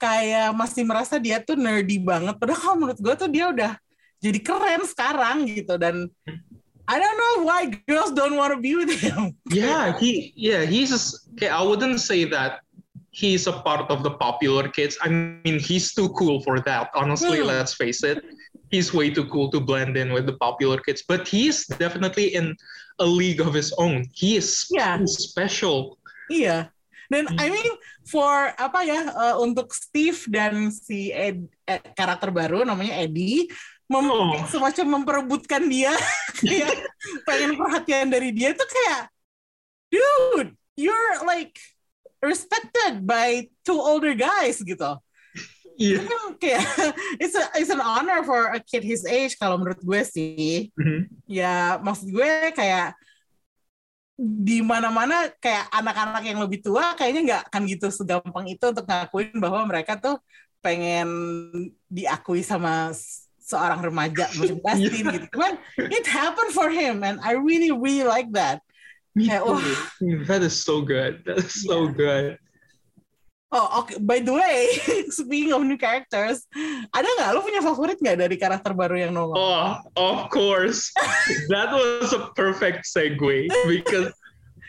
Kayak 0.00 0.52
masih 0.56 0.82
merasa 0.84 1.16
dia 1.20 1.38
tuh 1.40 1.56
nerdy 1.56 2.02
banget. 2.02 2.34
Padahal 2.36 2.60
kalau 2.60 2.76
menurut 2.76 2.98
gue 3.00 3.14
tuh 3.14 3.30
dia 3.30 3.48
udah 3.52 3.72
jadi 4.20 4.38
keren 4.40 4.82
sekarang 4.88 5.44
gitu 5.48 5.76
dan 5.76 6.08
I 6.84 7.00
don't 7.00 7.16
know 7.16 7.48
why 7.48 7.72
girls 7.88 8.12
don't 8.12 8.36
want 8.36 8.52
to 8.52 8.60
be 8.60 8.76
with 8.76 8.92
him. 8.92 9.32
Yeah, 9.48 9.96
he 9.96 10.36
yeah 10.36 10.68
he's 10.68 10.92
just, 10.92 11.32
okay. 11.32 11.48
I 11.48 11.64
wouldn't 11.64 11.96
say 12.04 12.28
that 12.28 12.60
he's 13.08 13.48
a 13.48 13.56
part 13.64 13.88
of 13.88 14.04
the 14.04 14.12
popular 14.20 14.68
kids. 14.68 15.00
I 15.00 15.08
mean, 15.08 15.56
he's 15.56 15.96
too 15.96 16.12
cool 16.12 16.44
for 16.44 16.60
that. 16.68 16.92
Honestly, 16.92 17.40
Hmm. 17.40 17.48
let's 17.48 17.72
face 17.72 18.04
it. 18.04 18.20
He's 18.74 18.90
way 18.90 19.14
too 19.14 19.30
cool 19.30 19.54
to 19.54 19.62
blend 19.62 19.94
in 19.94 20.10
with 20.10 20.26
the 20.26 20.34
popular 20.34 20.82
kids. 20.82 21.06
But 21.06 21.30
he's 21.30 21.62
definitely 21.78 22.34
in 22.34 22.58
a 22.98 23.06
league 23.06 23.38
of 23.38 23.54
his 23.54 23.70
own. 23.78 24.10
He 24.10 24.34
is 24.34 24.66
Yeah. 24.66 24.98
special. 25.06 26.02
Iya. 26.26 26.74
Dan 27.06 27.30
I 27.38 27.46
mean 27.54 27.70
for 28.10 28.50
apa 28.58 28.82
ya 28.82 29.00
uh, 29.14 29.36
untuk 29.38 29.70
Steve 29.70 30.18
dan 30.26 30.74
si 30.74 31.14
Ed, 31.14 31.46
eh, 31.70 31.78
karakter 31.94 32.34
baru 32.34 32.66
namanya 32.66 32.98
Eddie 32.98 33.46
mem- 33.86 34.10
Oh. 34.10 34.34
semacam 34.50 34.98
memperebutkan 34.98 35.68
dia 35.70 35.94
kayak 36.42 36.74
pengen 37.22 37.54
perhatian 37.54 38.08
dari 38.10 38.34
dia 38.34 38.56
tuh 38.56 38.66
kayak 38.66 39.12
dude 39.92 40.56
you're 40.74 41.22
like 41.28 41.54
respected 42.24 43.04
by 43.04 43.46
two 43.62 43.76
older 43.76 44.16
guys 44.16 44.58
gitu. 44.64 44.96
Yeah. 45.74 46.06
Kan 46.06 46.38
kayak 46.38 46.62
it's 47.22 47.34
a, 47.34 47.44
it's 47.58 47.70
an 47.70 47.82
honor 47.82 48.22
for 48.22 48.54
a 48.54 48.60
kid 48.62 48.86
his 48.86 49.02
age 49.02 49.34
kalau 49.34 49.58
menurut 49.58 49.82
gue 49.82 50.00
sih. 50.06 50.70
Mhm. 50.78 51.10
ya 51.26 51.82
maksud 51.82 52.10
gue 52.14 52.54
kayak 52.54 52.94
di 54.14 54.62
mana-mana 54.62 55.26
kayak 55.42 55.66
anak-anak 55.74 56.22
yang 56.22 56.38
lebih 56.38 56.62
tua 56.62 56.94
kayaknya 56.94 57.20
nggak 57.26 57.42
akan 57.50 57.62
gitu 57.66 57.90
segampang 57.90 58.46
itu 58.46 58.62
untuk 58.70 58.86
ngakuin 58.86 59.34
bahwa 59.42 59.66
mereka 59.66 59.98
tuh 59.98 60.22
pengen 60.62 61.10
diakui 61.90 62.46
sama 62.46 62.94
seorang 63.42 63.82
remaja 63.82 64.30
macam 64.38 64.56
Dustin 64.62 65.04
gitu. 65.10 65.26
Cuman 65.34 65.58
it 65.90 66.06
happened 66.06 66.54
for 66.54 66.70
him 66.70 67.02
and 67.02 67.18
I 67.20 67.34
really 67.34 67.74
really 67.74 68.06
like 68.06 68.30
that. 68.38 68.62
Me 69.14 69.26
Kayak, 69.30 69.42
too. 69.46 69.58
wah. 69.58 69.62
That 70.30 70.42
is 70.46 70.54
so 70.54 70.82
good. 70.82 71.22
That 71.26 71.38
is 71.42 71.62
so 71.66 71.86
good. 71.90 72.38
Oh 73.54 73.86
oke, 73.86 73.94
by 74.02 74.18
the 74.18 74.34
way, 74.34 74.66
speaking 75.14 75.54
of 75.54 75.62
new 75.62 75.78
characters, 75.78 76.42
ada 76.90 77.06
nggak 77.06 77.30
lo 77.30 77.38
punya 77.38 77.62
favorit 77.62 78.02
nggak 78.02 78.18
dari 78.26 78.34
karakter 78.34 78.74
baru 78.74 78.98
yang 78.98 79.14
nongol? 79.14 79.38
Oh, 79.38 79.78
of 79.94 80.26
course. 80.34 80.90
that 81.54 81.70
was 81.70 82.10
a 82.10 82.34
perfect 82.34 82.82
segue 82.82 83.46
because 83.70 84.10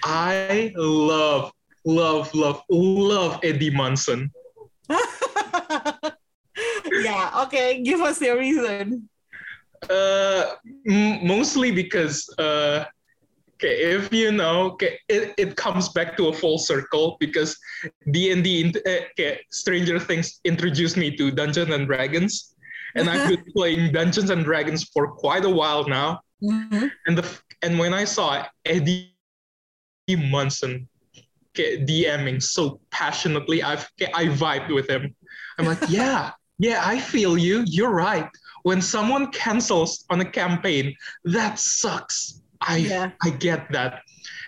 I 0.06 0.70
love, 0.78 1.50
love, 1.82 2.30
love, 2.38 2.62
love 2.70 3.42
Eddie 3.42 3.74
Munson. 3.74 4.30
yeah, 7.02 7.42
okay, 7.50 7.82
give 7.82 8.06
us 8.06 8.22
your 8.22 8.38
reason. 8.38 9.10
Uh, 9.90 10.62
mostly 11.26 11.74
because, 11.74 12.30
uh, 12.38 12.86
okay, 13.56 13.96
if 13.96 14.14
you 14.14 14.32
know, 14.32 14.72
okay, 14.72 15.00
it, 15.10 15.34
it 15.38 15.56
comes 15.56 15.90
back 15.90 16.16
to 16.18 16.28
a 16.28 16.34
full 16.34 16.58
circle 16.58 17.18
because 17.20 17.58
D 18.12 18.32
and 18.32 18.44
D, 18.44 18.74
okay, 18.78 19.42
Stranger 19.52 20.00
Things 20.00 20.40
introduced 20.44 20.98
me 20.98 21.16
to 21.18 21.32
Dungeons 21.32 21.72
and 21.72 21.88
Dragons, 21.88 22.56
and 22.96 23.10
I've 23.10 23.30
been 23.30 23.46
playing 23.56 23.92
Dungeons 23.92 24.30
and 24.30 24.44
Dragons 24.44 24.84
for 24.94 25.08
quite 25.12 25.46
a 25.46 25.50
while 25.50 25.88
now. 25.88 26.22
Mhm. 26.44 26.92
and 27.08 27.18
the 27.18 27.26
and 27.62 27.80
when 27.80 27.94
I 27.94 28.04
saw 28.04 28.46
Eddie 28.66 29.16
Munson 30.10 30.88
okay, 31.56 31.84
DMing 31.84 32.44
so 32.44 32.80
passionately, 32.92 33.64
I 33.64 33.74
I 34.14 34.26
vibed 34.28 34.74
with 34.74 34.90
him. 34.90 35.16
I'm 35.58 35.66
like, 35.66 35.80
yeah, 35.90 36.32
yeah, 36.60 36.82
I 36.86 37.00
feel 37.00 37.38
you. 37.38 37.64
You're 37.66 37.94
right. 37.94 38.30
When 38.64 38.82
someone 38.82 39.32
cancels 39.32 40.06
on 40.10 40.20
a 40.22 40.26
campaign, 40.26 40.96
that 41.24 41.58
sucks. 41.60 42.42
I 42.62 42.78
Yeah. 42.78 43.12
I 43.24 43.30
get 43.32 43.72
that. 43.72 44.02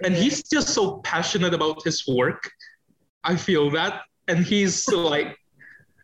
And 0.03 0.15
he's 0.15 0.43
just 0.43 0.69
so 0.73 0.99
passionate 1.03 1.53
about 1.53 1.83
his 1.83 2.07
work. 2.07 2.49
I 3.23 3.35
feel 3.35 3.69
that. 3.71 4.03
And 4.27 4.43
he's 4.45 4.87
like 4.91 5.35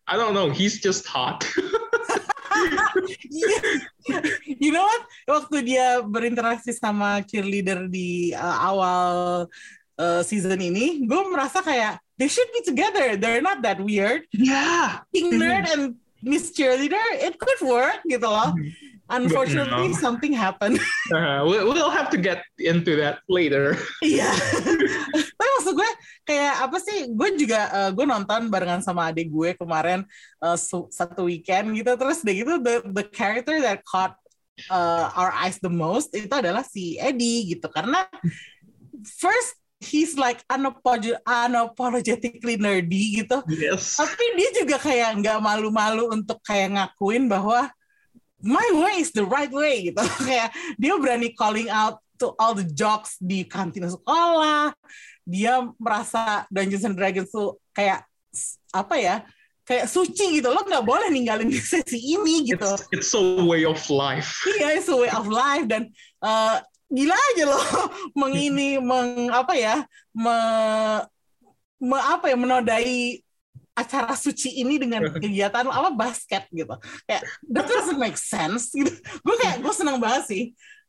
I 0.07 0.19
don't 0.19 0.35
know, 0.35 0.51
he's 0.51 0.83
just 0.83 1.07
hot. 1.07 1.47
you 4.43 4.71
know 4.71 4.83
what? 4.83 5.03
Waktu 5.27 5.63
dia 5.63 6.03
berinteraksi 6.03 6.75
sama 6.75 7.23
cheerleader 7.23 7.87
di 7.87 8.35
uh, 8.35 8.57
awal 8.67 9.47
uh, 9.95 10.21
season 10.27 10.59
ini, 10.59 11.07
gue 11.07 11.21
merasa 11.31 11.63
kayak 11.63 12.03
they 12.19 12.27
should 12.27 12.51
be 12.51 12.61
together. 12.67 13.15
They're 13.15 13.41
not 13.41 13.63
that 13.63 13.79
weird. 13.79 14.27
yeah. 14.35 15.07
King 15.15 15.39
Nerd 15.39 15.71
and 15.71 15.95
Miss 16.23 16.51
Cheerleader, 16.55 17.03
it 17.19 17.35
could 17.35 17.59
work 17.67 17.99
gitu 18.07 18.23
loh. 18.27 18.55
Unfortunately, 19.11 19.91
no. 19.91 19.99
something 19.99 20.31
happened. 20.31 20.79
Uh, 21.11 21.43
we- 21.43 21.59
we'll 21.67 21.91
have 21.91 22.07
to 22.09 22.15
get 22.15 22.41
into 22.57 22.95
that 22.95 23.19
later. 23.27 23.75
Iya. 23.99 24.31
Tapi 25.37 25.49
maksud 25.59 25.75
gue 25.75 25.91
kayak 26.23 26.63
apa 26.63 26.77
sih? 26.79 27.11
Gue 27.11 27.35
juga 27.35 27.67
uh, 27.69 27.89
gue 27.91 28.07
nonton 28.07 28.47
barengan 28.47 28.79
sama 28.79 29.11
adik 29.11 29.27
gue 29.27 29.51
kemarin 29.59 30.07
uh, 30.39 30.55
satu 30.89 31.27
weekend 31.27 31.75
gitu. 31.75 31.91
Terus 31.99 32.23
deh 32.23 32.33
gitu 32.39 32.55
the 32.63 32.81
the 32.87 33.03
character 33.11 33.59
that 33.59 33.83
caught 33.83 34.15
uh, 34.71 35.11
our 35.19 35.35
eyes 35.35 35.59
the 35.59 35.69
most 35.69 36.15
itu 36.15 36.31
adalah 36.31 36.63
si 36.63 36.95
Eddie 36.95 37.59
gitu 37.59 37.67
karena 37.67 38.07
first 39.03 39.59
he's 39.83 40.15
like 40.15 40.39
unapolog- 40.47 41.19
unapologetically 41.27 42.55
nerdy 42.55 43.21
gitu. 43.21 43.43
Yes. 43.51 43.99
Tapi 43.99 44.23
dia 44.39 44.49
juga 44.63 44.79
kayak 44.79 45.19
nggak 45.19 45.39
malu-malu 45.43 46.09
untuk 46.15 46.39
kayak 46.47 46.79
ngakuin 46.79 47.27
bahwa 47.27 47.67
my 48.43 48.67
way 48.75 48.99
is 48.99 49.15
the 49.15 49.23
right 49.23 49.49
way 49.49 49.89
gitu. 49.89 50.03
kayak 50.27 50.51
dia 50.75 50.93
berani 50.99 51.31
calling 51.33 51.71
out 51.71 52.03
to 52.19 52.35
all 52.37 52.51
the 52.53 52.67
jokes 52.67 53.15
di 53.17 53.47
kantin 53.47 53.87
sekolah. 53.87 54.75
Dia 55.23 55.63
merasa 55.79 56.43
Dungeons 56.51 56.83
and 56.83 56.99
Dragons 56.99 57.31
tuh 57.31 57.57
kayak 57.71 58.03
apa 58.75 58.95
ya? 58.99 59.15
Kayak 59.63 59.87
suci 59.87 60.43
gitu. 60.43 60.51
Lo 60.51 60.67
nggak 60.67 60.83
boleh 60.83 61.07
ninggalin 61.07 61.47
di 61.47 61.57
sesi 61.71 61.97
ini 61.97 62.43
gitu. 62.43 62.67
It's, 62.91 63.07
it's 63.07 63.11
a 63.15 63.23
way 63.47 63.63
of 63.63 63.79
life. 63.87 64.43
Iya, 64.59 64.83
it's 64.83 64.91
a 64.91 64.97
way 64.99 65.09
of 65.15 65.31
life 65.31 65.63
dan 65.71 65.87
eh, 66.19 66.57
gila 66.93 67.15
aja 67.15 67.43
loh 67.49 67.65
mengini 68.13 68.77
meng 68.77 69.31
apa 69.33 69.57
ya 69.57 69.81
me, 70.13 70.35
me- 71.81 72.05
apa 72.05 72.29
ya 72.29 72.37
menodai 72.37 73.22
acara 73.73 74.13
suci 74.13 74.61
ini 74.61 74.77
dengan 74.77 75.01
kegiatan 75.13 75.65
apa 75.65 75.89
basket 75.93 76.45
gitu. 76.53 76.73
Kayak 77.09 77.23
that 77.49 77.65
doesn't 77.65 77.97
make 77.99 78.17
sense 78.17 78.69
gitu. 78.73 78.93
Gue 79.25 79.35
kayak 79.41 79.61
gue 79.61 79.73
seneng 79.73 79.97
banget 79.97 80.23
sih. 80.29 80.43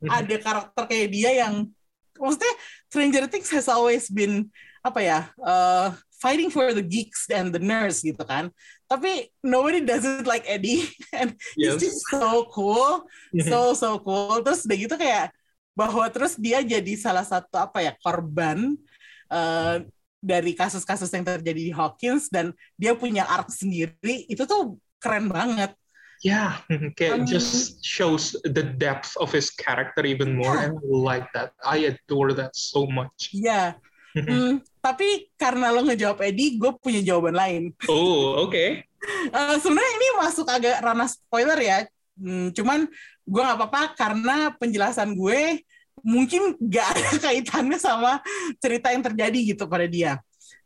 Ada 0.05 0.37
karakter 0.37 0.85
kayak 0.85 1.09
dia 1.09 1.31
yang 1.45 1.69
maksudnya 2.15 2.55
Stranger 2.93 3.25
Things 3.27 3.49
has 3.51 3.67
always 3.67 4.07
been 4.13 4.53
apa 4.85 5.01
ya 5.01 5.21
uh, 5.41 5.97
fighting 6.21 6.53
for 6.53 6.77
the 6.77 6.85
geeks 6.85 7.25
and 7.33 7.57
the 7.57 7.61
nerds 7.61 8.05
gitu 8.05 8.21
kan. 8.23 8.53
Tapi 8.85 9.33
nobody 9.41 9.81
does 9.81 10.05
it 10.05 10.29
like 10.29 10.45
Eddie. 10.45 10.85
And 11.17 11.33
Yes. 11.57 11.81
he's 11.81 11.89
just 11.97 12.05
so 12.13 12.45
cool. 12.53 13.09
So 13.49 13.73
so 13.73 13.97
cool. 14.05 14.45
Terus 14.45 14.69
udah 14.69 14.77
gitu 14.77 14.95
kayak 15.01 15.33
bahwa 15.75 16.05
terus 16.13 16.37
dia 16.39 16.61
jadi 16.63 16.95
salah 16.95 17.25
satu 17.27 17.59
apa 17.59 17.83
ya 17.83 17.93
korban 17.99 18.79
eh, 19.27 19.77
dari 20.25 20.57
kasus-kasus 20.57 21.13
yang 21.13 21.29
terjadi 21.29 21.61
di 21.69 21.73
Hawkins 21.77 22.33
dan 22.33 22.57
dia 22.81 22.97
punya 22.97 23.29
arc 23.29 23.53
sendiri 23.53 24.25
itu 24.25 24.49
tuh 24.49 24.81
keren 24.97 25.29
banget 25.29 25.77
Yeah, 26.25 26.65
okay, 26.73 27.13
Um, 27.13 27.29
just 27.29 27.85
shows 27.85 28.33
the 28.49 28.65
depth 28.65 29.13
of 29.21 29.29
his 29.29 29.53
character 29.53 30.09
even 30.09 30.33
more, 30.33 30.57
Yeah. 30.57 30.73
and 30.73 30.81
I 30.81 30.89
like 30.89 31.29
that. 31.37 31.53
I 31.61 31.85
adore 31.93 32.33
that 32.41 32.57
so 32.57 32.89
much. 32.89 33.29
ya 33.37 33.77
Hmm, 34.15 34.63
tapi 34.79 35.27
karena 35.35 35.75
lo 35.75 35.83
ngejawab 35.85 36.23
Eddie 36.23 36.55
gue 36.55 36.71
punya 36.79 37.03
jawaban 37.03 37.35
lain 37.35 37.63
oh, 37.91 38.39
okay. 38.49 38.87
Eh, 39.05 39.57
sebenarnya 39.61 39.93
ini 40.01 40.09
masuk 40.17 40.47
agak 40.49 40.81
ranah 40.81 41.11
spoiler 41.11 41.59
ya 41.61 41.85
Hmm, 42.15 42.55
cuman 42.55 42.87
gue 43.27 43.43
nggak 43.43 43.59
apa-apa 43.59 43.83
karena 43.99 44.55
penjelasan 44.55 45.19
gue 45.19 45.67
mungkin 46.03 46.57
gak 46.59 46.87
ada 46.97 47.11
kaitannya 47.31 47.79
sama 47.79 48.19
cerita 48.59 48.91
yang 48.91 49.05
terjadi 49.05 49.39
gitu 49.55 49.65
pada 49.69 49.87
dia 49.87 50.19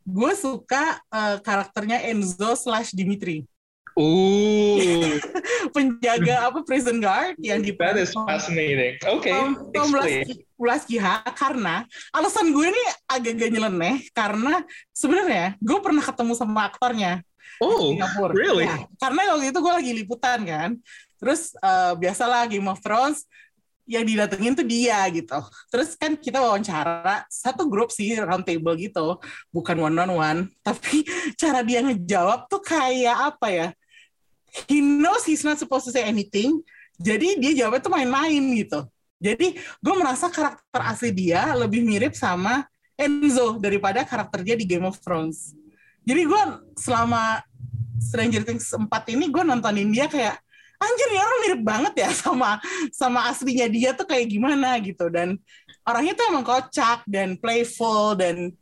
gue 0.03 0.33
suka 0.33 1.03
eh, 1.11 1.37
karakternya 1.45 2.01
Enzo 2.09 2.57
slash 2.57 2.97
Dimitri 2.97 3.45
Ooh, 3.99 5.19
penjaga 5.75 6.47
apa 6.47 6.63
prison 6.63 7.03
guard 7.03 7.35
yang 7.43 7.59
di 7.59 7.75
that 7.75 7.99
is 7.99 8.15
fascinating. 8.15 8.95
Okay, 9.03 9.35
Tom, 9.35 9.59
Tom 9.75 9.91
explain. 9.91 10.23
Blaski- 10.23 10.47
Blaskiha 10.55 11.15
karena 11.35 11.83
alasan 12.15 12.55
gue 12.55 12.71
ini 12.71 12.83
agak-agak 13.11 13.51
nyeleneh 13.51 13.97
karena 14.15 14.63
sebenarnya 14.95 15.59
gue 15.59 15.79
pernah 15.83 15.99
ketemu 16.07 16.33
sama 16.39 16.71
aktornya 16.71 17.27
Oh, 17.59 17.91
Singapura. 17.91 18.31
really? 18.39 18.71
Ya, 18.71 18.87
karena 19.03 19.35
waktu 19.35 19.51
itu 19.51 19.59
gue 19.59 19.73
lagi 19.75 19.91
liputan 19.91 20.47
kan. 20.47 20.71
Terus 21.19 21.51
eh, 21.59 21.93
biasalah 21.99 22.47
Game 22.47 22.71
of 22.71 22.79
Thrones 22.79 23.27
yang 23.89 24.05
didatengin 24.05 24.53
tuh 24.53 24.69
dia 24.69 25.01
gitu. 25.09 25.41
Terus 25.73 25.97
kan 25.97 26.13
kita 26.15 26.45
wawancara 26.45 27.25
satu 27.33 27.65
grup 27.65 27.89
sih 27.89 28.13
round 28.21 28.45
table 28.45 28.77
gitu, 28.77 29.17
bukan 29.49 29.81
one 29.81 29.97
on 29.97 30.13
one. 30.13 30.41
Tapi 30.61 31.09
cara 31.41 31.65
dia 31.65 31.81
ngejawab 31.81 32.47
tuh 32.53 32.61
kayak 32.61 33.35
apa 33.35 33.49
ya? 33.49 33.69
He 34.69 34.85
knows 34.85 35.25
he's 35.25 35.43
not 35.43 35.57
supposed 35.57 35.89
to 35.89 35.93
say 35.97 36.05
anything. 36.05 36.61
Jadi 37.01 37.41
dia 37.41 37.65
jawabnya 37.65 37.81
tuh 37.81 37.93
main-main 37.97 38.43
gitu. 38.61 38.85
Jadi 39.19 39.57
gue 39.57 39.95
merasa 39.99 40.31
karakter 40.31 40.81
asli 40.85 41.11
dia 41.11 41.51
lebih 41.57 41.83
mirip 41.83 42.15
sama 42.15 42.69
Enzo 42.99 43.59
daripada 43.59 44.03
karakter 44.03 44.43
dia 44.43 44.55
di 44.59 44.67
Game 44.69 44.87
of 44.87 44.99
Thrones. 45.01 45.55
Jadi 46.03 46.23
gue 46.27 46.43
selama 46.79 47.43
Stranger 47.99 48.43
Things 48.47 48.67
4 48.75 48.89
ini 49.15 49.31
gue 49.31 49.43
nontonin 49.43 49.91
dia 49.91 50.11
kayak 50.11 50.39
anjir 50.79 51.09
ya 51.11 51.23
orang 51.27 51.41
mirip 51.43 51.63
banget 51.67 51.95
ya 52.07 52.11
sama 52.23 52.63
sama 52.95 53.27
aslinya 53.31 53.67
dia 53.67 53.91
tuh 53.95 54.07
kayak 54.07 54.31
gimana 54.31 54.79
gitu. 54.79 55.11
Dan 55.11 55.37
orangnya 55.83 56.15
tuh 56.15 56.25
emang 56.31 56.47
kocak 56.47 57.03
dan 57.07 57.35
playful 57.39 58.15
dan 58.15 58.55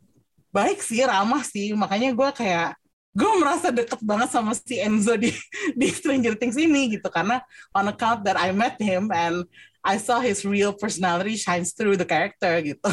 baik 0.49 0.81
sih 0.81 1.05
ramah 1.05 1.45
sih. 1.45 1.71
Makanya 1.77 2.11
gue 2.13 2.29
kayak 2.33 2.73
gue 3.17 3.31
merasa 3.41 3.73
deket 3.73 3.97
banget 4.05 4.29
sama 4.29 4.53
si 4.53 4.77
Enzo 4.77 5.17
di 5.17 5.33
di 5.79 5.87
Stranger 5.89 6.33
Things 6.37 6.57
ini 6.57 6.97
gitu. 6.97 7.09
Karena 7.09 7.41
on 7.73 7.89
account 7.89 8.25
that 8.25 8.37
I 8.37 8.49
met 8.53 8.77
him 8.77 9.09
and 9.13 9.45
I 9.85 9.95
saw 10.01 10.19
his 10.19 10.43
real 10.43 10.75
personality 10.75 11.37
shines 11.39 11.71
through 11.71 11.95
the 11.95 12.05
character 12.05 12.59
gitu. 12.65 12.91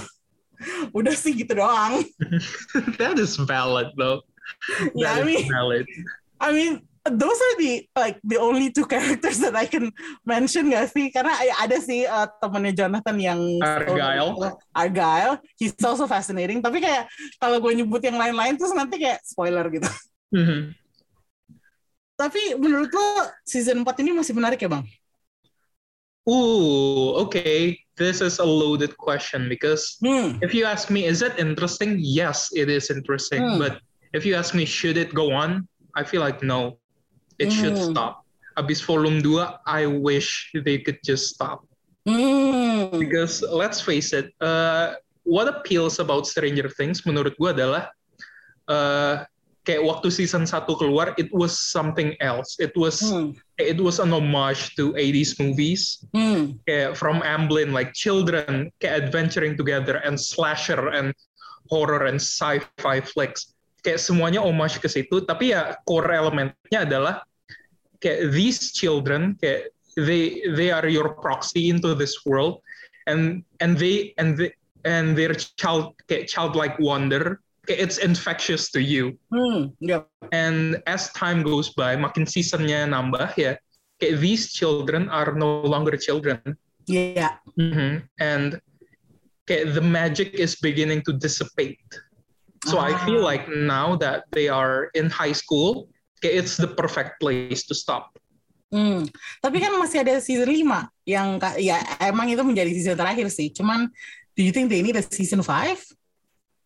Udah 0.96 1.12
sih 1.18 1.34
gitu 1.34 1.58
doang. 1.58 2.06
That 3.02 3.18
is 3.18 3.34
valid 3.40 3.90
though. 3.98 4.22
Yeah, 4.94 5.18
That 5.18 5.18
I 5.18 5.20
is 5.20 5.26
mean- 5.26 5.48
valid. 5.50 5.86
I 6.38 6.48
mean, 6.52 6.72
those 7.04 7.36
are 7.36 7.54
the 7.60 7.84
like 7.92 8.16
the 8.24 8.40
only 8.40 8.72
two 8.72 8.88
characters 8.92 9.38
that 9.44 9.52
I 9.52 9.68
can 9.68 9.92
mention 10.24 10.72
gak 10.72 10.88
sih? 10.92 11.12
Karena 11.12 11.36
ya 11.44 11.54
ada 11.60 11.76
sih 11.80 12.08
uh, 12.08 12.28
temennya 12.40 12.72
Jonathan 12.84 13.16
yang 13.20 13.40
Argyle. 13.60 14.32
Argyle, 14.72 15.34
he's 15.60 15.76
also 15.84 16.08
fascinating. 16.08 16.64
Tapi 16.64 16.80
kayak 16.80 17.08
kalau 17.36 17.60
gue 17.60 17.72
nyebut 17.76 18.00
yang 18.00 18.16
lain-lain 18.16 18.56
terus 18.56 18.72
nanti 18.72 18.96
kayak 19.00 19.20
spoiler 19.24 19.68
gitu. 19.68 19.88
Mhm. 20.32 20.72
Tapi 22.14 22.54
menurut 22.56 22.94
lo 22.94 23.26
season 23.42 23.82
4 23.82 24.00
ini 24.06 24.14
masih 24.14 24.32
menarik 24.38 24.62
ya 24.62 24.70
bang? 24.70 24.86
Ooh, 26.24 27.20
okay. 27.20 27.76
This 27.98 28.22
is 28.24 28.40
a 28.40 28.46
loaded 28.46 28.96
question 28.96 29.46
because 29.46 29.98
Hmm. 30.00 30.40
if 30.42 30.50
you 30.56 30.64
ask 30.64 30.88
me, 30.90 31.04
is 31.06 31.22
it 31.22 31.36
interesting? 31.38 32.00
Yes, 32.00 32.50
it 32.56 32.66
is 32.72 32.90
interesting. 32.90 33.44
Hmm. 33.44 33.58
But 33.60 33.78
if 34.16 34.24
you 34.26 34.34
ask 34.34 34.54
me, 34.56 34.64
should 34.64 34.96
it 34.96 35.12
go 35.12 35.30
on? 35.30 35.68
I 35.94 36.02
feel 36.02 36.24
like 36.24 36.42
no. 36.42 36.80
It 37.38 37.50
should 37.50 37.74
Hmm. 37.76 37.90
stop. 37.92 38.14
Abis 38.54 38.78
volume 38.86 39.18
2, 39.18 39.42
I 39.66 39.86
wish 39.86 40.54
they 40.54 40.78
could 40.78 41.02
just 41.02 41.34
stop. 41.34 41.66
Hmm. 42.06 42.94
Because 43.00 43.42
let's 43.42 43.80
face 43.80 44.12
it, 44.12 44.30
uh, 44.38 44.94
what 45.24 45.48
appeals 45.48 45.98
about 45.98 46.26
Stranger 46.28 46.68
Things 46.68 47.02
menurut 47.02 47.34
gue 47.34 47.50
adalah 47.50 47.90
uh, 48.68 49.24
kayak 49.64 49.80
waktu 49.82 50.12
season 50.12 50.44
1 50.44 50.68
keluar, 50.76 51.16
it 51.16 51.32
was 51.32 51.56
something 51.56 52.12
else. 52.20 52.60
It 52.60 52.76
was 52.76 53.00
Hmm. 53.00 53.32
it 53.56 53.80
was 53.80 53.96
an 53.98 54.12
homage 54.12 54.76
to 54.76 54.92
80s 54.94 55.40
movies. 55.40 56.04
Hmm. 56.12 56.60
kayak 56.68 56.94
from 56.94 57.24
Amblin 57.24 57.72
like 57.72 57.96
children 57.96 58.68
kayak 58.78 59.08
adventuring 59.08 59.56
together 59.56 59.98
and 60.04 60.14
slasher 60.20 60.92
and 60.92 61.16
horror 61.72 62.04
and 62.04 62.20
sci-fi 62.20 63.00
flicks 63.00 63.53
kayak 63.84 64.00
semuanya 64.00 64.40
homage 64.40 64.80
ke 64.80 64.88
situ 64.88 65.20
tapi 65.28 65.52
ya 65.52 65.76
core 65.84 66.08
elementnya 66.10 66.88
adalah 66.88 67.20
kayak 68.00 68.32
these 68.32 68.72
children 68.72 69.36
kayak 69.38 69.68
they 70.00 70.42
they 70.58 70.72
are 70.72 70.88
your 70.88 71.14
proxy 71.20 71.68
into 71.70 71.92
this 71.94 72.24
world 72.26 72.58
and 73.06 73.44
and 73.60 73.76
they 73.76 74.16
and 74.16 74.40
they, 74.40 74.50
and 74.88 75.12
their 75.14 75.36
child 75.36 75.92
kayak 76.08 76.24
childlike 76.26 76.74
wonder 76.80 77.38
kayak 77.68 77.78
it's 77.84 78.00
infectious 78.00 78.72
to 78.72 78.80
you 78.80 79.12
Hmm. 79.30 79.70
Yep. 79.84 80.08
and 80.32 80.80
as 80.88 81.12
time 81.14 81.44
goes 81.44 81.70
by 81.76 81.92
makin 81.94 82.24
seasonnya 82.26 82.88
nambah 82.88 83.36
ya 83.36 83.54
kayak 84.00 84.16
these 84.18 84.50
children 84.50 85.06
are 85.12 85.36
no 85.36 85.62
longer 85.64 85.94
children 86.00 86.40
Yeah. 86.84 87.40
Mhm. 87.56 88.04
And 88.20 88.60
kayak 89.48 89.72
the 89.72 89.80
magic 89.80 90.36
is 90.36 90.52
beginning 90.60 91.00
to 91.08 91.16
dissipate. 91.16 91.80
So 92.64 92.80
I 92.80 92.96
feel 93.04 93.20
Ah. 93.22 93.28
like 93.30 93.44
now 93.48 93.96
that 94.00 94.24
they 94.32 94.48
are 94.48 94.88
in 94.96 95.12
high 95.12 95.36
school, 95.36 95.88
it's 96.24 96.56
the 96.56 96.68
perfect 96.68 97.20
place 97.20 97.68
to 97.68 97.74
stop. 97.76 98.16
Hmm. 98.72 99.06
Tapi 99.44 99.60
kan 99.62 99.76
masih 99.78 100.02
ada 100.02 100.18
season 100.18 100.50
5 100.50 100.88
yang 101.06 101.38
ya 101.60 101.78
emang 102.02 102.26
itu 102.32 102.42
menjadi 102.42 102.72
season 102.74 102.96
terakhir 102.98 103.28
sih. 103.30 103.52
Cuman 103.52 103.86
do 104.34 104.42
you 104.42 104.50
think 104.50 104.72
they 104.72 104.82
need 104.82 104.96
a 104.98 105.04
season 105.04 105.44
5? 105.44 105.78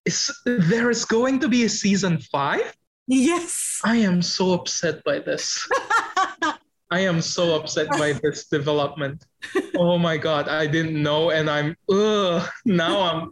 Is 0.08 0.32
there 0.46 0.88
is 0.88 1.04
going 1.04 1.36
to 1.44 1.52
be 1.52 1.68
a 1.68 1.72
season 1.72 2.16
five? 2.32 2.64
Yes. 3.04 3.76
I 3.84 4.00
am 4.00 4.24
so 4.24 4.56
upset 4.56 5.04
by 5.04 5.20
this. 5.20 5.60
I 6.88 7.04
am 7.04 7.20
so 7.20 7.52
upset 7.60 7.92
by 7.92 8.16
this 8.16 8.48
development. 8.48 9.20
Oh 9.78 9.94
my 10.00 10.16
god, 10.18 10.48
I 10.50 10.66
didn't 10.66 10.98
know, 10.98 11.30
and 11.30 11.46
I'm 11.46 11.78
ugh, 11.86 12.42
now 12.66 12.98
I'm. 13.06 13.30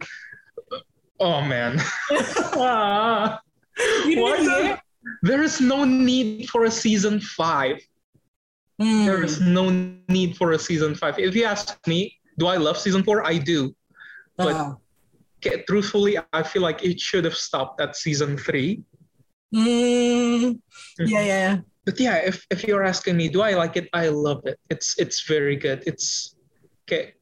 Oh 1.19 1.41
man. 1.41 1.79
Why 2.09 3.39
the- 4.05 4.79
there 5.23 5.41
is 5.41 5.61
no 5.61 5.83
need 5.85 6.49
for 6.49 6.65
a 6.65 6.71
season 6.71 7.19
five. 7.21 7.79
Hmm. 8.79 9.05
There 9.05 9.23
is 9.23 9.41
no 9.41 9.69
need 10.09 10.37
for 10.37 10.51
a 10.51 10.59
season 10.59 10.93
five. 10.95 11.17
If 11.17 11.33
you 11.35 11.45
ask 11.45 11.79
me, 11.87 12.13
do 12.37 12.47
I 12.47 12.57
love 12.57 12.77
season 12.77 13.03
four? 13.03 13.25
I 13.25 13.37
do. 13.37 13.73
but-. 14.37 14.77
Okay, 15.37 15.61
truthfully, 15.69 16.17
I 16.33 16.41
feel 16.41 16.63
like 16.63 16.83
it 16.83 16.99
should 16.99 17.23
have 17.23 17.37
stopped 17.37 17.79
at 17.79 17.95
season 17.95 18.37
three. 18.37 18.81
Hmm. 19.53 20.57
Yeah, 20.97 21.21
ya. 21.21 21.57
But 21.85 21.99
yeah, 22.01 22.17
if 22.25 22.45
if 22.49 22.65
you're 22.65 22.83
asking 22.83 23.15
me, 23.15 23.29
do 23.29 23.41
I 23.45 23.53
like 23.53 23.77
it? 23.77 23.87
I 23.93 24.09
love 24.09 24.41
it. 24.49 24.57
It's 24.69 24.97
it's 24.97 25.21
very 25.29 25.55
good. 25.55 25.83
It's 25.85 26.35
kayak 26.89 27.16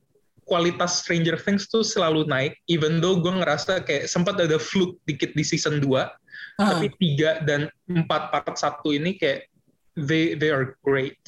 kualitas 0.45 1.01
Stranger 1.01 1.36
Things 1.36 1.67
tuh 1.67 1.81
selalu 1.81 2.29
naik. 2.29 2.53
Even 2.69 3.01
though 3.01 3.17
gue 3.17 3.34
ngerasa 3.34 3.81
kayak 3.84 4.05
sempat 4.08 4.38
ada 4.38 4.62
fluke 4.62 5.01
dikit 5.03 5.34
di 5.34 5.43
season 5.43 5.81
2, 5.81 6.08
Ah. 6.55 6.71
tapi 6.79 6.88
tiga 6.95 7.43
dan 7.43 7.67
empat 7.84 8.31
part 8.31 8.55
satu 8.55 8.95
ini 8.95 9.19
kayak 9.19 9.51
they 9.99 10.39
they 10.39 10.47
are 10.53 10.79
great. 10.79 11.19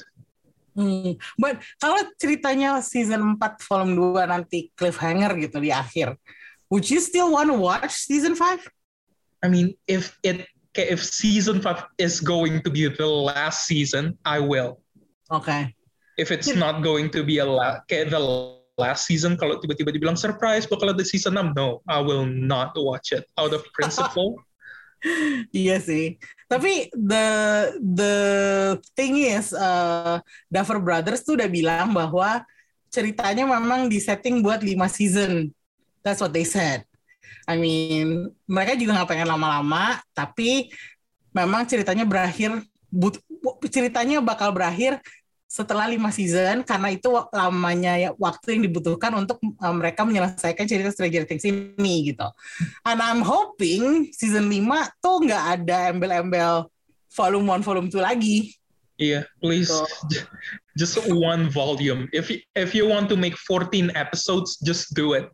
Hmm. 0.71 1.17
But 1.35 1.59
kalau 1.81 2.05
ceritanya 2.15 2.79
season 2.85 3.35
4 3.35 3.59
volume 3.65 4.13
2 4.15 4.29
nanti 4.29 4.69
cliffhanger 4.77 5.35
gitu 5.41 5.57
di 5.59 5.73
akhir, 5.73 6.15
would 6.69 6.87
you 6.87 7.01
still 7.01 7.33
want 7.33 7.49
to 7.51 7.57
watch 7.57 7.91
season 7.91 8.37
5? 8.37 8.61
I 9.43 9.49
mean, 9.49 9.73
if 9.89 10.15
it 10.21 10.45
kayak 10.71 10.95
if 10.95 11.01
season 11.01 11.59
five 11.65 11.81
is 11.97 12.21
going 12.21 12.61
to 12.61 12.69
be 12.69 12.85
the 12.85 13.09
last 13.09 13.65
season, 13.65 14.13
I 14.21 14.37
will. 14.37 14.77
Oke. 15.33 15.73
If 16.17 16.29
it's 16.29 16.53
not 16.53 16.85
going 16.85 17.09
to 17.13 17.21
be 17.25 17.41
a 17.41 17.45
la- 17.45 17.81
kayak 17.89 18.13
the 18.13 18.21
last 18.77 19.09
season, 19.09 19.33
kalau 19.35 19.57
tiba-tiba 19.57 19.89
dibilang 19.89 20.15
surprise 20.15 20.69
bakal 20.69 20.93
ada 20.93 21.01
season 21.01 21.35
6, 21.35 21.57
no, 21.57 21.81
I 21.89 21.99
will 21.99 22.29
not 22.29 22.77
watch 22.77 23.11
it 23.11 23.25
out 23.35 23.51
of 23.51 23.65
principle. 23.73 24.37
Iya 25.53 25.77
sih. 25.77 26.17
Tapi 26.49 26.89
the 26.89 27.25
the 27.77 28.15
thing 28.97 29.21
is, 29.21 29.53
uh, 29.53 30.17
Duffer 30.49 30.81
Brothers 30.81 31.21
tuh 31.21 31.37
udah 31.37 31.45
bilang 31.45 31.93
bahwa 31.93 32.41
ceritanya 32.89 33.45
memang 33.45 33.93
disetting 33.93 34.41
buat 34.41 34.57
5 34.57 34.73
season. 34.89 35.53
That's 36.01 36.17
what 36.17 36.33
they 36.33 36.49
said. 36.49 36.81
I 37.45 37.61
mean, 37.61 38.33
mereka 38.49 38.73
juga 38.73 38.97
nggak 38.97 39.09
pengen 39.13 39.29
lama-lama, 39.29 40.01
tapi 40.17 40.73
memang 41.29 41.69
ceritanya 41.69 42.03
berakhir, 42.03 42.57
but, 42.89 43.21
ceritanya 43.69 44.17
bakal 44.17 44.49
berakhir 44.49 44.97
setelah 45.47 45.87
lima 45.87 46.11
season 46.11 46.59
karena 46.61 46.91
itu 46.91 47.07
lamanya 47.31 47.95
ya- 47.95 48.15
waktu 48.19 48.59
yang 48.59 48.67
dibutuhkan 48.67 49.15
untuk 49.15 49.39
uh, 49.39 49.71
mereka 49.71 50.03
menyelesaikan 50.03 50.67
cerita 50.67 50.91
Stranger 50.91 51.23
Things 51.23 51.47
ini 51.47 52.11
gitu. 52.11 52.27
And 52.83 52.99
I'm 52.99 53.23
hoping 53.23 54.11
season 54.11 54.51
5 54.51 54.59
tuh 54.99 55.23
nggak 55.23 55.43
ada 55.63 55.95
embel-embel 55.95 56.67
volume 57.15 57.47
1, 57.47 57.63
volume 57.63 57.87
2 57.87 57.95
lagi. 58.03 58.51
Yeah, 58.99 59.23
please, 59.39 59.71
So- 59.71 59.87
j- 60.11 60.27
just 60.75 60.99
one 61.07 61.47
volume. 61.47 62.11
If 62.11 62.27
y- 62.27 62.43
if 62.59 62.75
you 62.75 62.83
want 62.83 63.07
to 63.07 63.15
make 63.15 63.39
14 63.39 63.95
episodes, 63.95 64.59
just 64.59 64.91
do 64.93 65.15
it. 65.15 65.31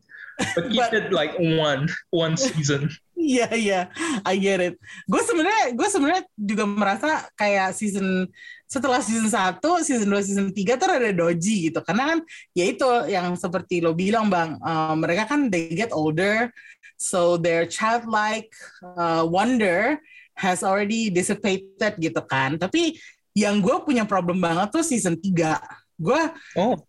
But 0.54 0.70
keep 0.70 0.82
But- 0.82 0.94
it 0.94 1.06
like 1.10 1.34
one 1.42 1.90
one 2.14 2.38
season. 2.38 2.94
Iya 3.24 3.48
iya, 3.56 3.82
I 4.28 4.36
get 4.36 4.60
it. 4.60 4.76
Gue 5.08 5.24
sebenarnya 5.24 5.72
gue 5.80 5.88
sebenarnya 5.88 6.28
juga 6.36 6.68
merasa 6.68 7.24
kayak 7.40 7.72
season 7.72 8.28
setelah 8.74 8.98
season 9.06 9.30
1, 9.30 9.62
season 9.86 10.10
2, 10.10 10.26
season 10.26 10.48
3 10.50 10.82
tuh 10.82 10.90
ada 10.90 11.14
doji 11.14 11.70
gitu. 11.70 11.78
Karena 11.86 12.10
kan 12.10 12.20
ya 12.58 12.66
itu 12.66 12.90
yang 13.06 13.38
seperti 13.38 13.86
lo 13.86 13.94
bilang 13.94 14.34
Bang, 14.34 14.58
eh, 14.58 14.96
mereka 14.98 15.30
kan 15.30 15.54
they 15.54 15.70
get 15.78 15.94
older 15.94 16.50
so 16.98 17.38
their 17.38 17.70
childlike 17.70 18.50
uh, 18.98 19.22
wonder 19.22 20.02
has 20.34 20.66
already 20.66 21.14
dissipated 21.14 21.94
gitu 22.02 22.22
kan. 22.26 22.58
Tapi 22.58 22.98
yang 23.38 23.62
gue 23.62 23.78
punya 23.86 24.10
problem 24.10 24.42
banget 24.42 24.74
tuh 24.74 24.82
season 24.82 25.14
3. 25.22 25.62
Gue 26.02 26.22
Oh, 26.58 26.82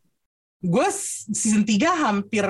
gue 0.64 0.88
season 1.37 1.68
3 1.68 2.09
hampir 2.09 2.49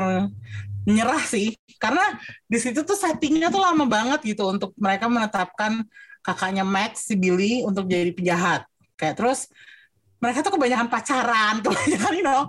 nyerah 0.85 1.25
sih 1.25 1.57
karena 1.81 2.05
di 2.45 2.61
situ 2.61 2.85
tuh 2.85 2.95
settingnya 2.95 3.49
tuh 3.49 3.59
lama 3.59 3.89
banget 3.89 4.37
gitu 4.37 4.53
untuk 4.53 4.77
mereka 4.77 5.09
menetapkan 5.09 5.81
kakaknya 6.21 6.61
Max 6.61 7.09
si 7.09 7.17
Billy 7.17 7.65
untuk 7.65 7.89
jadi 7.89 8.13
penjahat 8.13 8.69
kayak 8.95 9.19
terus 9.19 9.51
mereka 10.23 10.41
tuh 10.41 10.53
kebanyakan 10.57 10.89
pacaran 10.89 11.55
kebanyakan 11.65 12.13
you 12.15 12.25
know 12.25 12.41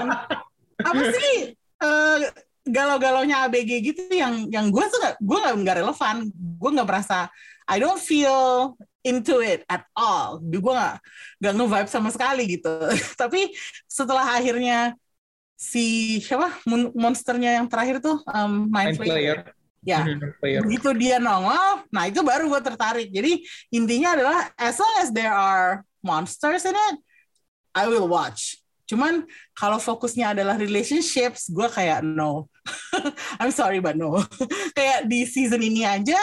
apa 0.88 1.02
sih 1.12 1.54
eh, 1.56 2.16
galau-galaunya 2.64 3.48
ABG 3.48 3.70
gitu 3.80 4.02
yang 4.12 4.46
yang 4.52 4.68
gue 4.68 4.84
tuh 4.84 5.00
gak, 5.00 5.16
gue 5.18 5.38
nggak 5.40 5.54
nggak 5.64 5.76
relevan 5.80 6.16
gue 6.32 6.70
nggak 6.76 6.88
merasa 6.88 7.28
I 7.70 7.80
don't 7.80 8.00
feel 8.00 8.74
into 9.00 9.40
it 9.40 9.64
at 9.66 9.88
all 9.96 10.40
gue 10.44 10.60
nggak 10.60 10.96
nggak 11.40 11.54
nge-vibe 11.56 11.90
sama 11.90 12.12
sekali 12.12 12.44
gitu 12.60 12.74
tapi 13.20 13.52
setelah 13.88 14.36
akhirnya 14.36 14.92
si 15.60 16.16
siapa 16.24 16.56
mon- 16.64 16.92
monsternya 16.96 17.60
yang 17.60 17.68
terakhir 17.68 18.00
tuh 18.00 18.20
um, 18.28 18.68
Mind 18.72 18.96
Mind 18.96 18.98
Flayer. 19.00 19.12
Player. 19.12 19.38
Ya 19.80 20.04
player. 20.40 20.60
begitu 20.60 20.92
dia 20.92 21.16
nongol 21.16 21.84
nah 21.88 22.04
itu 22.04 22.20
baru 22.20 22.48
gue 22.52 22.60
tertarik. 22.60 23.08
Jadi 23.08 23.44
intinya 23.72 24.16
adalah 24.16 24.38
as 24.60 24.76
long 24.76 24.94
as 25.00 25.08
there 25.12 25.32
are 25.32 25.80
monsters 26.04 26.64
in 26.68 26.76
it 26.76 26.96
I 27.74 27.86
will 27.86 28.10
watch. 28.10 28.58
Cuman 28.90 29.22
kalau 29.54 29.78
fokusnya 29.78 30.34
adalah 30.34 30.58
relationships 30.58 31.46
gue 31.46 31.68
kayak 31.70 32.02
no. 32.02 32.50
I'm 33.38 33.54
sorry 33.54 33.78
but 33.78 33.94
no. 33.94 34.18
Kayak 34.76 35.06
di 35.06 35.22
season 35.22 35.62
ini 35.62 35.86
aja 35.86 36.18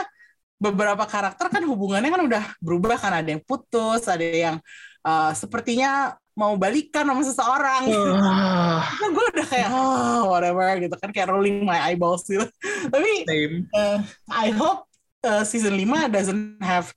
beberapa 0.60 1.08
karakter 1.08 1.48
kan 1.48 1.64
hubungannya 1.64 2.12
kan 2.12 2.24
udah 2.28 2.44
berubah 2.60 3.00
kan. 3.00 3.24
Ada 3.24 3.40
yang 3.40 3.44
putus 3.48 4.12
ada 4.12 4.28
yang 4.28 4.60
uh, 5.08 5.32
sepertinya 5.32 6.20
mau 6.38 6.54
balikan 6.54 7.10
sama 7.10 7.26
seseorang. 7.26 7.90
Nah, 7.90 8.86
gue 9.10 9.26
udah 9.34 9.48
kayak 9.50 9.70
oh 9.74 10.30
whatever 10.30 10.70
gitu 10.78 10.94
kan 11.02 11.10
kayak 11.10 11.34
rolling 11.34 11.66
my 11.66 11.82
eyeballs 11.90 12.30
gitu. 12.30 12.46
Tapi 12.94 13.26
same. 13.26 13.66
uh, 13.74 14.06
I 14.30 14.54
hope 14.54 14.86
uh, 15.26 15.42
season 15.42 15.74
5 15.74 16.14
doesn't 16.14 16.62
have 16.62 16.94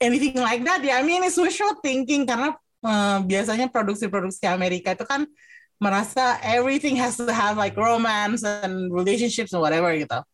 anything 0.00 0.40
like 0.40 0.64
that. 0.64 0.80
Ya 0.80 0.96
I 0.96 1.04
mean 1.04 1.20
it's 1.28 1.36
wishful 1.36 1.76
thinking 1.84 2.24
karena 2.24 2.56
uh, 2.80 3.20
biasanya 3.20 3.68
produksi-produksi 3.68 4.48
Amerika 4.48 4.96
itu 4.96 5.04
kan 5.04 5.28
merasa 5.76 6.40
everything 6.40 6.96
has 6.96 7.20
to 7.20 7.28
have 7.28 7.60
like 7.60 7.76
romance 7.76 8.40
and 8.48 8.88
relationships 8.88 9.52
and 9.52 9.60
whatever 9.60 9.92
gitu. 9.92 10.24